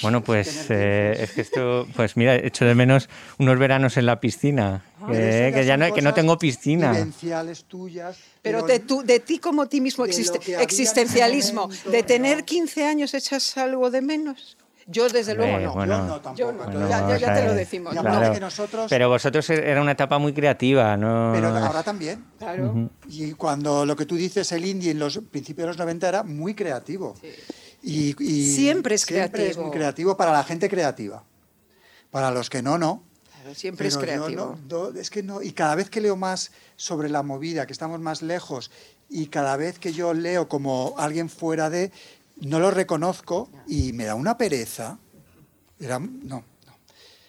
Bueno, 0.00 0.24
pues 0.24 0.70
eh, 0.70 1.16
es 1.20 1.32
que 1.32 1.42
esto, 1.42 1.86
pues 1.94 2.16
mira, 2.16 2.34
echo 2.34 2.64
de 2.64 2.74
menos 2.74 3.10
unos 3.38 3.58
veranos 3.58 3.96
en 3.98 4.06
la 4.06 4.20
piscina, 4.20 4.82
Ah. 5.00 5.08
Pero 5.10 5.54
que, 5.54 5.66
ya 5.66 5.76
no, 5.76 5.92
que 5.92 6.00
no 6.00 6.14
tengo 6.14 6.38
piscina. 6.38 6.94
Tuyas. 7.68 8.16
Pero 8.40 8.62
de, 8.62 8.78
tú, 8.80 9.02
de 9.02 9.20
ti 9.20 9.38
como 9.38 9.66
ti 9.66 9.82
mismo, 9.82 10.06
existe, 10.06 10.38
existencialismo, 10.62 11.62
momento, 11.62 11.90
de 11.90 12.02
tener 12.02 12.38
no. 12.38 12.44
15 12.46 12.84
años 12.86 13.12
echas 13.12 13.56
algo 13.58 13.90
de 13.90 14.00
menos. 14.00 14.56
Yo 14.86 15.08
desde 15.08 15.34
luego 15.34 15.58
no. 15.58 15.72
bueno. 15.74 15.96
Yo 15.96 16.02
no 16.06 16.20
tampoco. 16.20 16.36
Yo 16.36 16.52
no, 16.52 16.88
ya- 16.88 17.08
ya- 17.08 17.16
ya 17.18 17.32
o 17.32 17.34
te 17.34 17.44
lo 17.46 17.54
decimos, 17.54 17.96
aparte 17.96 18.32
que 18.34 18.40
nosotros, 18.40 18.86
Pero 18.90 19.08
vosotros 19.08 19.48
e-, 19.50 19.70
era 19.70 19.80
una 19.80 19.92
etapa 19.92 20.18
muy 20.18 20.32
creativa, 20.34 20.96
¿no? 20.96 21.32
pero 21.34 21.48
ahora 21.48 21.82
también. 21.82 22.24
Claro. 22.38 22.90
Y 23.08 23.32
cuando 23.32 23.84
lo 23.86 23.96
que 23.96 24.04
tú 24.06 24.14
dices, 24.16 24.52
el 24.52 24.64
indie 24.66 24.90
en 24.90 24.98
los 24.98 25.18
principios 25.30 25.64
de 25.64 25.68
los 25.68 25.78
90 25.78 26.08
era 26.08 26.22
muy 26.22 26.54
creativo. 26.54 27.14
Y, 27.86 28.16
y 28.22 28.54
Siempre 28.54 28.94
es 28.94 29.02
Siempre 29.02 29.24
es 29.24 29.32
creativo. 29.56 29.62
muy 29.64 29.70
creativo 29.72 30.16
para 30.16 30.32
la 30.32 30.42
gente 30.42 30.68
creativa. 30.70 31.22
Para 32.10 32.30
los 32.30 32.48
que 32.48 32.62
no, 32.62 32.78
no. 32.78 33.02
Claro, 33.32 33.54
Siempre 33.54 33.88
es 33.88 33.96
Pero 33.98 34.06
creativo. 34.24 34.56
no- 34.70 34.90
no, 34.92 34.98
es 34.98 35.10
que 35.10 35.22
no, 35.22 35.42
y 35.42 35.52
cada 35.52 35.74
vez 35.74 35.90
que 35.90 36.00
leo 36.00 36.16
más 36.16 36.50
sobre 36.76 37.08
la 37.10 37.22
movida, 37.22 37.66
que 37.66 37.72
estamos 37.74 38.00
más 38.00 38.22
lejos, 38.22 38.70
y 39.10 39.26
cada 39.26 39.56
vez 39.56 39.78
que 39.78 39.92
yo 39.92 40.14
leo 40.14 40.48
como 40.48 40.94
alguien 40.96 41.28
fuera 41.28 41.68
de, 41.68 41.92
no 42.40 42.58
lo 42.58 42.70
reconozco 42.70 43.50
y 43.66 43.92
me 43.92 44.04
da 44.06 44.14
una 44.14 44.38
pereza. 44.38 44.98
Era, 45.78 45.98
no, 45.98 46.08
no. 46.22 46.44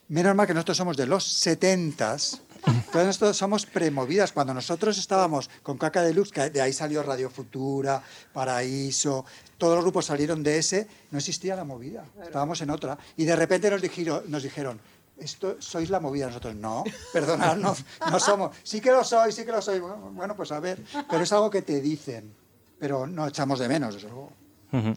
Menos 0.07 0.35
mal 0.35 0.47
que 0.47 0.53
nosotros 0.53 0.77
somos 0.77 0.95
de 0.95 1.05
los 1.07 1.23
setentas. 1.25 2.41
Entonces 2.67 3.05
nosotros 3.05 3.37
somos 3.37 3.65
premovidas. 3.65 4.31
Cuando 4.31 4.53
nosotros 4.53 4.97
estábamos 4.97 5.49
con 5.63 5.77
Caca 5.77 6.01
Deluxe, 6.01 6.31
que 6.31 6.49
de 6.49 6.61
ahí 6.61 6.73
salió 6.73 7.03
Radio 7.03 7.29
Futura, 7.29 8.01
Paraíso, 8.33 9.25
todos 9.57 9.75
los 9.75 9.83
grupos 9.83 10.05
salieron 10.05 10.43
de 10.43 10.57
ese, 10.57 10.87
no 11.11 11.17
existía 11.17 11.55
la 11.55 11.63
movida. 11.63 12.05
Estábamos 12.23 12.61
en 12.61 12.69
otra. 12.69 12.97
Y 13.17 13.25
de 13.25 13.35
repente 13.35 13.69
nos 13.69 13.81
dijeron, 13.81 14.23
nos 14.27 14.43
dijeron 14.43 14.79
esto 15.17 15.55
sois 15.59 15.89
la 15.89 15.99
movida. 15.99 16.27
Nosotros, 16.27 16.55
no, 16.55 16.83
perdonad, 17.13 17.57
no, 17.57 17.75
somos. 18.19 18.55
Sí 18.63 18.81
que 18.81 18.91
lo 18.91 19.03
soy, 19.03 19.31
sí 19.31 19.45
que 19.45 19.51
lo 19.51 19.61
soy. 19.61 19.79
Bueno, 19.79 20.35
pues 20.35 20.51
a 20.51 20.59
ver. 20.59 20.79
Pero 21.09 21.23
es 21.23 21.31
algo 21.31 21.49
que 21.49 21.61
te 21.61 21.81
dicen. 21.81 22.33
Pero 22.79 23.07
no 23.07 23.27
echamos 23.27 23.59
de 23.59 23.69
menos, 23.69 23.93
desde 23.93 24.09
luego. 24.09 24.31
Ujú. 24.73 24.93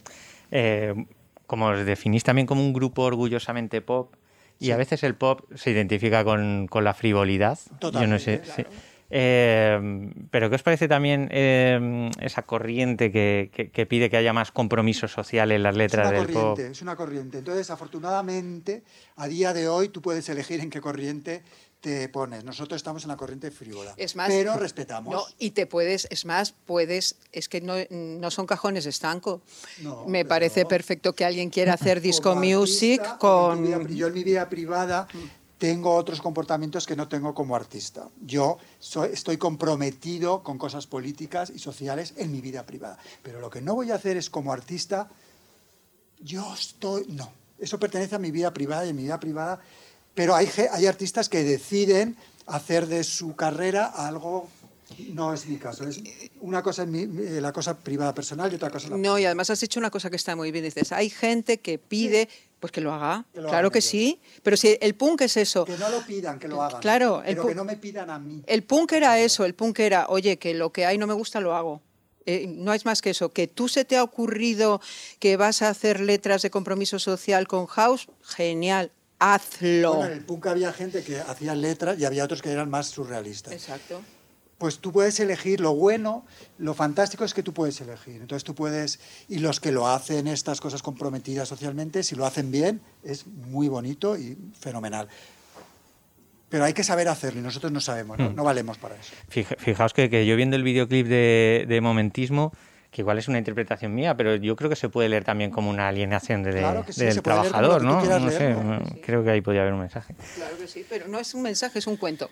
Eh, 0.50 1.06
como 1.46 1.66
os 1.68 1.84
definís 1.84 2.24
también 2.24 2.46
como 2.46 2.60
un 2.60 2.72
grupo 2.72 3.02
orgullosamente 3.02 3.80
pop, 3.80 4.14
y 4.58 4.70
a 4.72 4.76
veces 4.76 5.02
el 5.04 5.14
pop 5.14 5.42
se 5.54 5.70
identifica 5.70 6.24
con, 6.24 6.66
con 6.68 6.84
la 6.84 6.94
frivolidad. 6.94 7.58
Yo 7.80 8.06
no 8.06 8.18
sé. 8.18 8.38
Totalmente, 8.38 8.42
sí. 8.44 8.62
Eh, 9.10 10.10
pero 10.30 10.50
¿qué 10.50 10.56
os 10.56 10.62
parece 10.62 10.86
también 10.86 11.28
eh, 11.32 12.10
esa 12.20 12.42
corriente 12.42 13.10
que, 13.10 13.50
que- 13.54 13.70
que 13.70 13.86
pide 13.86 14.10
que 14.10 14.18
haya 14.18 14.34
más 14.34 14.52
compromiso 14.52 15.08
social 15.08 15.50
en 15.50 15.62
las 15.62 15.74
letras 15.76 16.10
del 16.10 16.26
pop? 16.26 16.34
corriente, 16.56 16.72
es 16.72 16.82
una 16.82 16.94
corriente. 16.94 17.38
Entonces, 17.38 17.70
afortunadamente, 17.70 18.82
a 19.16 19.26
día 19.26 19.54
de 19.54 19.66
hoy 19.68 19.88
tú 19.88 20.02
puedes 20.02 20.28
elegir 20.28 20.60
en 20.60 20.68
qué 20.70 20.80
corriente 20.82 21.42
te 21.80 22.08
pones. 22.08 22.42
Nosotros 22.44 22.76
estamos 22.76 23.04
en 23.04 23.08
la 23.08 23.16
corriente 23.16 23.50
frívola. 23.50 23.94
Es 23.96 24.16
más, 24.16 24.28
pero 24.28 24.56
respetamos. 24.56 25.14
No, 25.14 25.24
y 25.38 25.52
te 25.52 25.66
puedes, 25.66 26.08
es 26.10 26.24
más, 26.24 26.52
puedes, 26.52 27.16
es 27.32 27.48
que 27.48 27.60
no, 27.60 27.74
no 27.90 28.30
son 28.30 28.46
cajones 28.46 28.84
estanco. 28.86 29.42
No, 29.82 30.04
Me 30.06 30.24
parece 30.24 30.66
perfecto 30.66 31.14
que 31.14 31.24
alguien 31.24 31.50
quiera 31.50 31.74
hacer 31.74 32.00
disco 32.00 32.30
Como 32.30 32.42
music 32.42 33.00
artista, 33.00 33.18
con... 33.18 33.62
vida 33.64 33.78
yo 33.94 34.06
en 34.08 34.14
mi 34.14 34.24
vida 34.24 34.48
privada 34.48 35.06
tengo 35.58 35.94
otros 35.94 36.20
comportamientos 36.20 36.86
que 36.86 36.96
no 36.96 37.08
tengo 37.08 37.34
como 37.34 37.54
artista. 37.54 38.08
Yo 38.24 38.58
soy- 38.80 39.10
estoy 39.12 39.36
comprometido 39.38 40.42
con 40.42 40.58
cosas 40.58 40.86
políticas 40.86 41.50
y 41.50 41.58
sociales 41.58 42.14
en 42.16 42.32
mi 42.32 42.40
vida 42.40 42.64
privada. 42.64 42.98
Pero 43.22 43.40
lo 43.40 43.50
que 43.50 43.60
no 43.60 43.74
voy 43.74 43.90
a 43.92 43.96
hacer 43.96 44.16
es 44.16 44.30
como 44.30 44.52
artista, 44.52 45.08
yo 46.20 46.52
estoy... 46.54 47.06
No, 47.08 47.30
eso 47.58 47.78
pertenece 47.78 48.16
a 48.16 48.18
mi 48.18 48.30
vida 48.32 48.52
privada 48.52 48.84
y 48.86 48.90
en 48.90 48.96
mi 48.96 49.02
vida 49.04 49.20
privada... 49.20 49.60
Pero 50.18 50.34
hay, 50.34 50.48
artistas 50.88 51.28
que 51.28 51.44
deciden 51.44 52.16
hacer 52.48 52.88
de 52.88 53.04
su 53.04 53.36
carrera 53.36 53.86
algo... 53.86 54.48
No 55.10 55.32
es 55.32 55.46
mi 55.46 55.58
caso. 55.58 55.86
Es 55.86 56.02
una 56.40 56.60
cosa 56.60 56.82
es 56.82 56.88
mi- 56.88 57.06
mi- 57.06 57.40
la 57.40 57.52
cosa 57.52 57.76
privada 57.78 58.12
personal 58.12 58.50
y 58.50 58.56
otra 58.56 58.68
cosa 58.68 58.88
la 58.88 58.96
No, 58.96 59.16
y 59.16 59.24
además 59.26 59.48
has 59.50 59.60
dicho 59.60 59.78
una 59.78 59.90
cosa 59.90 60.10
que 60.10 60.16
está 60.16 60.34
muy 60.34 60.50
bien. 60.50 60.64
Dices, 60.64 60.90
hay 60.90 61.08
gente 61.08 61.58
que 61.60 61.78
pide, 61.78 62.28
pues 62.58 62.72
que 62.72 62.80
lo 62.80 62.92
haga. 62.92 63.24
Que 63.32 63.40
lo 63.42 63.48
claro 63.48 63.70
que 63.70 63.80
sí. 63.80 64.18
Pero 64.42 64.56
si 64.56 64.76
el 64.80 64.96
punk 64.96 65.20
es 65.20 65.36
eso. 65.36 65.64
Que 65.66 65.78
no 65.78 65.88
lo 65.88 66.04
pidan, 66.04 66.40
que 66.40 66.48
lo 66.48 66.60
hagan. 66.62 66.80
Claro, 66.80 67.22
el 67.24 67.36
pero 67.36 67.46
que 67.46 67.54
no 67.54 67.64
me 67.64 67.76
pidan 67.76 68.10
a 68.10 68.18
mí. 68.18 68.42
El 68.48 68.64
punk 68.64 68.90
era 68.92 69.20
eso, 69.20 69.44
el 69.44 69.54
punk 69.54 69.78
era, 69.78 70.06
oye, 70.08 70.36
que 70.38 70.52
lo 70.54 70.72
que 70.72 70.84
hay 70.84 70.98
no 70.98 71.06
me 71.06 71.14
gusta, 71.14 71.38
lo 71.38 71.54
hago. 71.54 71.80
Eh, 72.26 72.46
no 72.48 72.74
es 72.74 72.84
más 72.84 73.00
que 73.00 73.10
eso, 73.10 73.30
que 73.32 73.46
tú 73.46 73.68
se 73.68 73.84
te 73.84 73.96
ha 73.96 74.02
ocurrido 74.02 74.80
que 75.20 75.36
vas 75.36 75.62
a 75.62 75.68
hacer 75.68 76.00
letras 76.00 76.42
de 76.42 76.50
compromiso 76.50 76.98
social 76.98 77.46
con 77.46 77.66
House, 77.66 78.08
genial, 78.22 78.90
hazlo. 79.18 79.94
Bueno, 79.94 80.06
en 80.12 80.18
el 80.18 80.24
punk 80.24 80.46
había 80.46 80.72
gente 80.72 81.02
que 81.02 81.20
hacía 81.20 81.54
letras 81.54 81.98
y 81.98 82.04
había 82.04 82.24
otros 82.24 82.42
que 82.42 82.50
eran 82.50 82.70
más 82.70 82.86
surrealistas. 82.88 83.52
Exacto. 83.52 84.00
Pues 84.58 84.78
tú 84.80 84.90
puedes 84.90 85.20
elegir 85.20 85.60
lo 85.60 85.72
bueno, 85.74 86.24
lo 86.58 86.74
fantástico 86.74 87.24
es 87.24 87.32
que 87.32 87.44
tú 87.44 87.52
puedes 87.52 87.80
elegir. 87.80 88.16
Entonces 88.20 88.42
tú 88.42 88.54
puedes, 88.56 88.98
y 89.28 89.38
los 89.38 89.60
que 89.60 89.70
lo 89.70 89.86
hacen 89.86 90.26
estas 90.26 90.60
cosas 90.60 90.82
comprometidas 90.82 91.48
socialmente, 91.48 92.02
si 92.02 92.16
lo 92.16 92.26
hacen 92.26 92.50
bien, 92.50 92.80
es 93.04 93.26
muy 93.28 93.68
bonito 93.68 94.16
y 94.18 94.36
fenomenal. 94.58 95.06
Pero 96.48 96.64
hay 96.64 96.72
que 96.72 96.82
saber 96.82 97.08
hacerlo 97.08 97.40
y 97.40 97.42
nosotros 97.44 97.70
no 97.70 97.80
sabemos, 97.80 98.18
Hmm. 98.18 98.22
no, 98.22 98.30
no 98.32 98.44
valemos 98.44 98.78
para 98.78 98.96
eso. 98.96 99.12
Fija- 99.28 99.54
Fijaos 99.58 99.92
que, 99.92 100.10
que 100.10 100.26
yo 100.26 100.34
viendo 100.34 100.56
el 100.56 100.62
videoclip 100.64 101.06
de, 101.06 101.66
de 101.68 101.80
Momentismo, 101.80 102.52
que 102.90 103.02
igual 103.02 103.18
es 103.18 103.28
una 103.28 103.38
interpretación 103.38 103.94
mía, 103.94 104.16
pero 104.16 104.36
yo 104.36 104.56
creo 104.56 104.70
que 104.70 104.76
se 104.76 104.88
puede 104.88 105.08
leer 105.08 105.24
también 105.24 105.50
como 105.50 105.68
una 105.70 105.88
alienación 105.88 106.42
de- 106.42 106.52
Claro 106.52 106.84
que 106.86 106.92
sí, 106.92 107.04
del 107.04 107.20
trabajador, 107.22 107.82
¿no? 107.84 108.02
No 108.02 108.30
sé, 108.30 108.38
leerlo. 108.40 108.62
bueno, 108.62 108.82
creo 109.04 109.22
que 109.24 109.30
ahí 109.30 109.40
podría 109.40 109.62
haber 109.62 109.74
un 109.74 109.80
mensaje. 109.80 110.14
Claro 110.36 110.56
que 110.58 110.66
sí, 110.66 110.84
pero 110.88 111.06
no 111.08 111.18
es 111.18 111.34
un 111.34 111.42
mensaje, 111.42 111.78
es 111.78 111.86
un 111.86 111.96
cuento. 111.96 112.30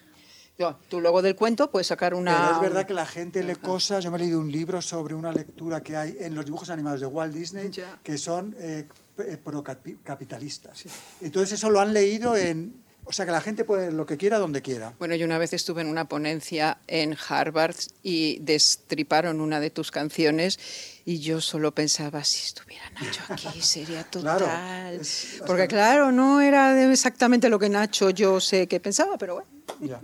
Yo, 0.59 0.79
tú 0.89 1.03
luego 1.03 1.21
del 1.21 1.37
cuento 1.37 1.71
puedes 1.71 1.87
sacar 1.87 2.15
una... 2.15 2.35
Pero 2.35 2.55
es 2.55 2.61
verdad 2.63 2.87
que 2.87 2.95
la 2.95 3.05
gente 3.05 3.43
lee 3.45 3.57
cosas. 3.57 4.03
Yo 4.03 4.11
me 4.11 4.17
he 4.17 4.21
leído 4.21 4.41
un 4.41 4.51
libro 4.51 4.81
sobre 4.81 5.15
una 5.15 5.31
lectura 5.31 5.83
que 5.83 5.95
hay 5.99 6.17
en 6.19 6.35
los 6.35 6.47
dibujos 6.47 6.71
animados 6.71 7.01
de 7.01 7.07
Walt 7.07 7.35
Disney 7.35 7.69
Ya. 7.71 7.99
que 8.03 8.17
son 8.17 8.57
eh, 8.59 8.89
eh, 9.19 9.37
procapitalistas. 9.45 10.85
Entonces 11.21 11.53
eso 11.59 11.69
lo 11.69 11.81
han 11.81 11.93
leído 11.93 12.35
en 12.37 12.75
O 13.09 13.13
sea 13.13 13.25
que 13.25 13.31
la 13.31 13.41
gente 13.41 13.65
puede 13.65 13.93
lo 13.93 14.05
que 14.05 14.17
quiera 14.17 14.39
donde 14.39 14.63
quiera. 14.63 14.93
Bueno, 14.99 15.15
yo 15.15 15.27
una 15.27 15.39
vez 15.39 15.53
estuve 15.53 15.81
en 15.83 15.89
una 15.89 16.07
ponencia 16.09 16.79
en 16.89 17.17
Harvard 17.29 17.77
y 18.03 18.39
destriparon 18.41 19.41
una 19.41 19.61
de 19.61 19.71
tus 19.71 19.93
canciones 19.93 20.59
y 21.05 21.21
yo 21.21 21.41
solo 21.41 21.73
pensaba, 21.73 22.25
si 22.25 22.45
estuviera 22.47 22.83
Nacho 23.01 23.23
aquí 23.29 23.61
sería 23.63 24.03
total. 24.05 24.39
Claro, 24.39 25.01
es 25.01 25.41
Porque 25.47 25.69
claro, 25.69 26.11
no 26.11 26.41
era 26.41 26.91
exactamente 26.91 27.49
lo 27.49 27.61
que 27.61 27.69
Nacho 27.69 28.11
yo 28.11 28.41
sé 28.41 28.67
que 28.67 28.81
pensaba, 28.81 29.17
pero 29.17 29.35
bueno. 29.35 29.49
Ya. 29.81 30.01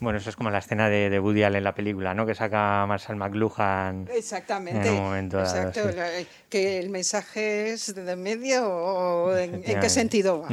Bueno, 0.00 0.18
eso 0.18 0.30
es 0.30 0.36
como 0.36 0.50
la 0.50 0.58
escena 0.58 0.88
de, 0.88 1.10
de 1.10 1.20
Woody 1.20 1.44
Allen 1.44 1.58
en 1.58 1.64
la 1.64 1.74
película, 1.76 2.12
¿no? 2.12 2.26
Que 2.26 2.34
saca 2.34 2.82
a 2.82 2.86
Marshall 2.86 3.16
McLuhan. 3.16 4.08
Exactamente. 4.12 4.88
En 4.88 4.94
un 4.94 5.00
momento 5.00 5.36
dado, 5.36 5.68
Exacto. 5.68 5.90
sí. 5.90 5.96
la- 5.96 6.10
Que 6.48 6.78
el 6.80 6.88
mensaje 6.90 7.70
es 7.72 7.94
de 7.94 8.16
medio 8.16 8.68
o 8.68 9.36
en, 9.36 9.62
en 9.64 9.80
qué 9.80 9.88
sentido 9.88 10.40
va. 10.42 10.48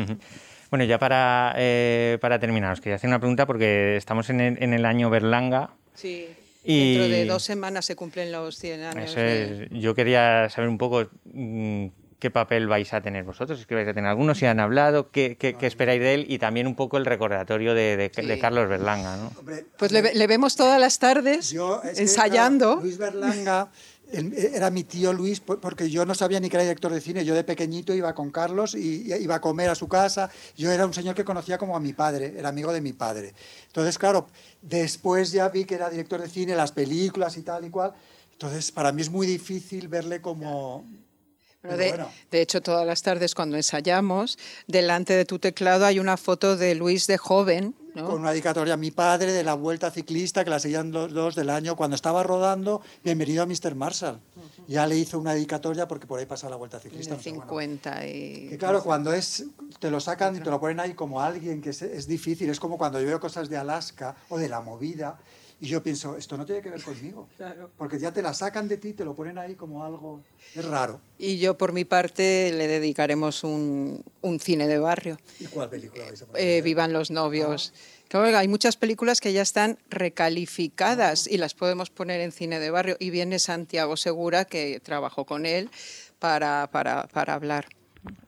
Bueno, 0.70 0.86
ya 0.86 1.00
para, 1.00 1.54
eh, 1.58 2.18
para 2.22 2.40
terminar, 2.40 2.74
os 2.74 2.82
quería 2.82 2.96
hacer 2.98 3.08
una 3.08 3.20
pregunta 3.20 3.46
porque 3.48 3.96
estamos 3.98 4.30
en 4.30 4.40
el, 4.40 4.64
en 4.64 4.74
el 4.74 4.86
año 4.86 5.10
Berlanga. 5.10 5.72
Sí. 5.96 6.28
Y- 6.64 6.96
Dentro 6.98 7.10
de 7.10 7.26
dos 7.26 7.44
semanas 7.44 7.86
se 7.86 7.96
cumplen 7.96 8.32
los 8.32 8.56
100 8.58 8.84
años. 8.84 9.12
Eso 9.12 9.20
de- 9.20 9.64
es, 9.64 9.70
yo 9.72 9.96
quería 9.96 10.48
saber 10.50 10.70
un 10.70 10.78
poco 10.78 11.08
mm, 11.34 11.88
qué 12.20 12.30
papel 12.30 12.68
vais 12.68 12.94
a 12.94 13.02
tener 13.02 13.24
vosotros, 13.24 13.60
es 13.62 13.66
que 13.66 13.74
vais 13.76 13.88
a 13.88 13.94
tener 13.94 14.10
algunos, 14.10 14.38
si 14.38 14.46
han 14.46 14.60
hablado, 14.60 15.10
qué, 15.10 15.38
qué- 15.38 15.56
qué 15.56 15.66
esperáis 15.66 16.02
de 16.02 16.14
él 16.14 16.26
y 16.28 16.38
también 16.38 16.68
un 16.68 16.76
poco 16.76 16.98
el 16.98 17.06
recordatorio 17.06 17.74
de, 17.74 17.96
de- 17.98 18.12
Sí. 18.14 18.22
de 18.26 18.38
Carlos 18.40 18.68
Berlanga, 18.70 19.16
¿no? 19.18 19.32
Hombre, 19.40 19.66
Pues 19.78 19.92
le, 19.94 20.02
ve- 20.04 20.12
le 20.14 20.28
vemos 20.28 20.56
todas 20.58 20.80
las 20.80 21.00
tardes 21.00 21.50
Yo, 21.50 21.82
es 21.84 21.94
que, 21.96 22.02
ensayando. 22.02 22.66
claro, 22.74 22.82
Luis 22.82 22.98
Berlanga 22.98 23.70
era 24.12 24.70
mi 24.72 24.84
tío 24.84 25.14
Luis, 25.14 25.40
por- 25.40 25.60
porque 25.60 25.90
yo 25.90 26.06
no 26.06 26.16
sabía 26.16 26.40
ni 26.40 26.50
que 26.50 26.58
era 26.58 26.64
director 26.64 26.92
de 26.92 27.00
cine. 27.02 27.24
Yo 27.24 27.36
de 27.36 27.44
pequeñito 27.44 27.94
iba 27.94 28.14
con 28.16 28.32
Carlos 28.32 28.76
y 28.76 29.14
iba 29.14 29.36
a 29.36 29.42
comer 29.42 29.70
a 29.70 29.76
su 29.76 29.88
casa. 29.88 30.30
Yo 30.58 30.72
era 30.72 30.86
un 30.86 30.94
señor 30.94 31.16
que 31.16 31.24
conocía 31.24 31.58
como 31.58 31.76
a 31.76 31.80
mi 31.80 31.94
padre, 31.94 32.34
era 32.38 32.50
amigo 32.50 32.74
de 32.74 32.82
mi 32.82 32.94
padre. 32.94 33.34
Entonces, 33.68 33.98
claro, 33.98 34.28
después 34.62 35.32
ya 35.32 35.50
vi 35.50 35.66
que 35.66 35.76
era 35.76 35.90
director 35.90 36.22
de 36.22 36.30
cine, 36.30 36.56
las 36.56 36.72
películas 36.72 37.38
y 37.38 37.44
tal 37.44 37.66
y 37.66 37.70
cual. 37.70 37.94
Entonces, 38.34 38.72
para 38.72 38.92
mí 38.92 39.02
es 39.02 39.10
muy 39.10 39.28
difícil 39.28 39.88
verle 39.88 40.22
como... 40.22 40.86
Pero 41.62 41.76
de, 41.76 41.90
bueno. 41.90 42.10
de 42.32 42.42
hecho, 42.42 42.62
todas 42.62 42.88
las 42.88 43.02
tardes 43.02 43.36
cuando 43.36 43.58
ensayamos, 43.58 44.40
delante 44.66 45.14
de 45.14 45.26
tu 45.26 45.40
teclado 45.40 45.86
hay 45.86 46.00
una 46.00 46.16
foto 46.16 46.56
de 46.56 46.74
Luis 46.74 47.06
de 47.06 47.18
joven, 47.18 47.76
¿no? 48.00 48.08
con 48.08 48.22
una 48.22 48.32
dedicatoria 48.32 48.74
a 48.74 48.78
mi 48.78 48.92
padre 48.92 49.32
de 49.32 49.44
la 49.44 49.54
Vuelta 49.54 49.92
Ciclista, 49.92 50.44
que 50.44 50.50
la 50.50 50.60
seguían 50.60 50.92
los 50.92 51.14
dos 51.14 51.36
del 51.36 51.50
año. 51.50 51.76
Cuando 51.76 51.96
estaba 51.96 52.24
rodando, 52.24 52.82
bienvenido 53.04 53.44
a 53.44 53.46
Mr. 53.46 53.76
Marshall. 53.76 54.20
Ya 54.68 54.86
le 54.86 54.98
hizo 54.98 55.20
una 55.20 55.34
dedicatoria 55.34 55.88
porque 55.88 56.06
por 56.06 56.20
ahí 56.20 56.26
pasa 56.26 56.50
la 56.50 56.56
Vuelta 56.56 56.78
en 56.78 56.84
Ciclista. 56.84 57.16
el 57.16 57.22
bueno. 57.22 57.42
50 57.42 58.08
y... 58.08 58.58
Claro, 58.58 58.84
cuando 58.84 59.14
es, 59.14 59.46
te 59.80 59.90
lo 59.90 60.00
sacan 60.00 60.36
y 60.36 60.40
te 60.40 60.50
lo 60.50 60.60
ponen 60.60 60.80
ahí 60.80 60.94
como 60.94 61.22
alguien 61.22 61.62
que 61.62 61.72
es, 61.72 61.82
es 61.82 62.08
difícil. 62.08 62.50
Es 62.50 62.60
como 62.60 62.78
cuando 62.78 63.00
yo 63.00 63.08
veo 63.08 63.20
cosas 63.20 63.50
de 63.50 63.58
Alaska 63.58 64.16
o 64.30 64.38
de 64.38 64.50
la 64.50 64.62
movida 64.62 65.18
y 65.62 65.68
yo 65.68 65.84
pienso, 65.84 66.16
esto 66.16 66.38
no 66.38 66.46
tiene 66.46 66.62
que 66.62 66.70
ver 66.70 66.82
conmigo. 66.82 67.28
Claro. 67.38 67.70
Porque 67.78 68.00
ya 68.00 68.12
te 68.12 68.22
la 68.22 68.34
sacan 68.34 68.68
de 68.68 68.78
ti, 68.78 68.94
te 68.94 69.06
lo 69.06 69.14
ponen 69.16 69.38
ahí 69.38 69.56
como 69.56 69.84
algo. 69.84 70.22
Es 70.56 70.66
raro. 70.66 71.00
Y 71.18 71.38
yo, 71.40 71.58
por 71.58 71.74
mi 71.74 71.86
parte, 71.86 72.52
le 72.54 72.68
dedicaremos 72.68 73.44
un, 73.44 74.04
un 74.22 74.40
cine 74.40 74.68
de 74.68 74.78
barrio. 74.78 75.18
¿Y 75.40 75.46
cuál 75.46 75.70
película 75.70 76.06
vais 76.06 76.22
a 76.22 76.26
poner? 76.26 76.42
Eh, 76.42 76.62
Vivan 76.62 76.94
los 76.94 77.12
novios. 77.12 77.74
Claro, 78.08 78.38
hay 78.38 78.48
muchas 78.48 78.76
películas 78.76 79.22
que 79.22 79.34
ya 79.34 79.42
están 79.42 79.78
recalificadas 79.90 81.28
y 81.28 81.38
las 81.38 81.54
podemos 81.54 81.90
poner 81.90 82.22
en 82.22 82.32
cine 82.32 82.60
de 82.60 82.72
barrio. 82.72 82.98
Y 83.00 83.10
viene 83.10 83.40
Santiago 83.40 83.98
Segura, 83.98 84.46
que 84.46 84.80
trabajó 84.80 85.26
con 85.26 85.46
él, 85.46 85.70
para, 86.20 86.70
para, 86.72 87.08
para 87.08 87.34
hablar. 87.34 87.68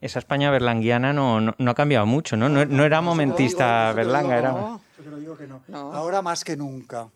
Esa 0.01 0.19
España 0.19 0.51
berlanguiana 0.51 1.13
no, 1.13 1.39
no, 1.39 1.55
no 1.57 1.71
ha 1.71 1.75
cambiado 1.75 2.05
mucho, 2.05 2.35
¿no? 2.35 2.49
No, 2.49 2.65
no 2.65 2.85
era 2.85 3.01
momentista 3.01 3.89
digo, 3.89 3.95
Berlanga, 3.95 4.37
era... 4.37 4.51
no. 4.51 4.81
Yo 5.03 5.17
digo 5.17 5.37
que 5.37 5.47
no. 5.47 5.63
No. 5.67 5.93
Ahora 5.93 6.21
más 6.21 6.43
que 6.43 6.55
nunca. 6.55 7.09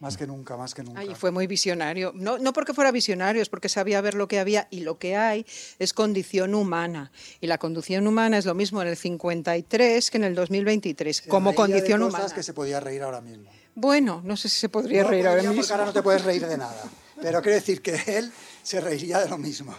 Más 0.00 0.16
que 0.16 0.26
nunca, 0.26 0.56
más 0.56 0.74
que 0.74 0.82
nunca. 0.82 0.98
Ay, 1.00 1.14
fue 1.14 1.30
muy 1.30 1.46
visionario. 1.46 2.12
No, 2.14 2.38
no 2.38 2.52
porque 2.54 2.72
fuera 2.72 2.90
visionario, 2.90 3.42
es 3.42 3.50
porque 3.50 3.68
sabía 3.68 4.00
ver 4.00 4.14
lo 4.14 4.28
que 4.28 4.38
había 4.40 4.66
y 4.70 4.80
lo 4.80 4.98
que 4.98 5.14
hay 5.16 5.44
es 5.78 5.92
condición 5.92 6.54
humana. 6.54 7.12
Y 7.40 7.46
la 7.46 7.58
condición 7.58 8.06
humana 8.06 8.38
es 8.38 8.46
lo 8.46 8.54
mismo 8.54 8.80
en 8.80 8.88
el 8.88 8.96
53 8.96 10.10
que 10.10 10.16
en 10.16 10.24
el 10.24 10.34
2023, 10.34 11.16
Se 11.18 11.28
como 11.28 11.50
reía 11.50 11.52
de 11.52 11.56
condición 11.56 12.00
cosas 12.00 12.14
humana. 12.20 12.34
que 12.34 12.42
se 12.42 12.54
podía 12.54 12.80
reír 12.80 13.02
ahora 13.02 13.20
mismo. 13.20 13.50
Bueno, 13.74 14.22
no 14.24 14.36
sé 14.38 14.48
si 14.48 14.58
se 14.58 14.68
podría 14.70 15.02
No 15.02 15.10
reír 15.10 15.26
ahora 15.26 15.36
podría, 15.38 15.50
mismo. 15.50 15.62
porque 15.62 15.72
ahora 15.74 15.84
no 15.86 15.92
te 15.92 16.02
puedes 16.02 16.24
reír 16.24 16.46
de 16.46 16.56
nada. 16.58 16.82
Pero 17.20 17.42
quiero 17.42 17.56
decir 17.56 17.82
que 17.82 18.00
él 18.06 18.32
se 18.62 18.80
reiría 18.80 19.18
de 19.20 19.28
lo 19.28 19.36
mismo. 19.36 19.74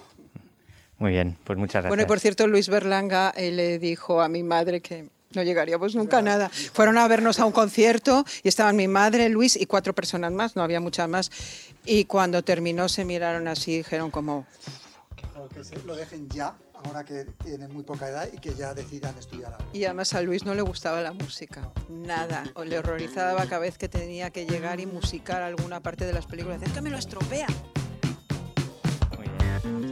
Muy 1.00 1.12
bien, 1.14 1.36
pues 1.44 1.58
muchas 1.58 1.82
gracias. 1.82 1.90
Bueno, 1.90 2.04
y 2.04 2.06
por 2.06 2.20
cierto, 2.20 2.46
Luis 2.46 2.70
Berlanga 2.70 3.34
eh, 3.36 3.50
le 3.52 3.80
dijo 3.80 4.22
a 4.22 4.28
mi 4.30 4.44
madre 4.44 4.82
que 4.82 5.10
no 5.34 5.44
llegaríamos 5.44 5.96
nunca 5.96 6.20
a 6.20 6.22
nada. 6.22 6.50
Fueron 6.50 6.98
a 6.98 7.08
vernos 7.08 7.40
a 7.40 7.46
un 7.46 7.52
concierto 7.52 8.26
y 8.44 8.48
estaban 8.48 8.76
mi 8.76 8.88
madre, 8.88 9.30
Luis 9.30 9.56
y 9.56 9.66
cuatro 9.66 9.94
personas 9.94 10.32
más, 10.32 10.56
no 10.56 10.64
había 10.64 10.80
muchas 10.80 11.08
más. 11.08 11.32
Y 11.86 12.06
cuando 12.06 12.44
terminó 12.44 12.90
se 12.90 13.06
miraron 13.06 13.48
así 13.48 13.74
y 13.74 13.78
dijeron 13.78 14.12
como, 14.12 14.46
O 15.38 15.48
que 15.50 15.64
se 15.64 15.76
lo 15.84 15.96
dejen 15.96 16.30
ya, 16.30 16.56
ahora 16.84 17.04
que 17.04 17.26
tienen 17.44 17.72
muy 17.74 17.84
poca 17.84 18.08
edad 18.10 18.28
y 18.32 18.38
que 18.38 18.54
ya 18.54 18.74
decidan 18.74 19.18
estudiar 19.18 19.54
algo. 19.54 19.70
Y 19.74 19.86
además 19.86 20.14
a 20.14 20.22
Luis 20.22 20.46
no 20.46 20.54
le 20.54 20.62
gustaba 20.62 21.02
la 21.02 21.14
música, 21.14 21.72
nada. 21.90 22.44
O 22.56 22.64
le 22.64 22.78
horrorizaba 22.78 23.44
cada 23.46 23.60
vez 23.60 23.78
que 23.78 23.88
tenía 23.90 24.30
que 24.30 24.46
llegar 24.46 24.80
y 24.80 24.86
musicar 24.86 25.42
alguna 25.42 25.80
parte 25.82 26.06
de 26.06 26.14
las 26.14 26.26
películas. 26.28 26.60
Decía, 26.60 26.72
"Es 26.72 26.78
que 26.78 26.82
me 26.82 26.90
lo 26.92 26.98
estropea. 26.98 27.48
Muy 29.18 29.28
bien, 29.40 29.92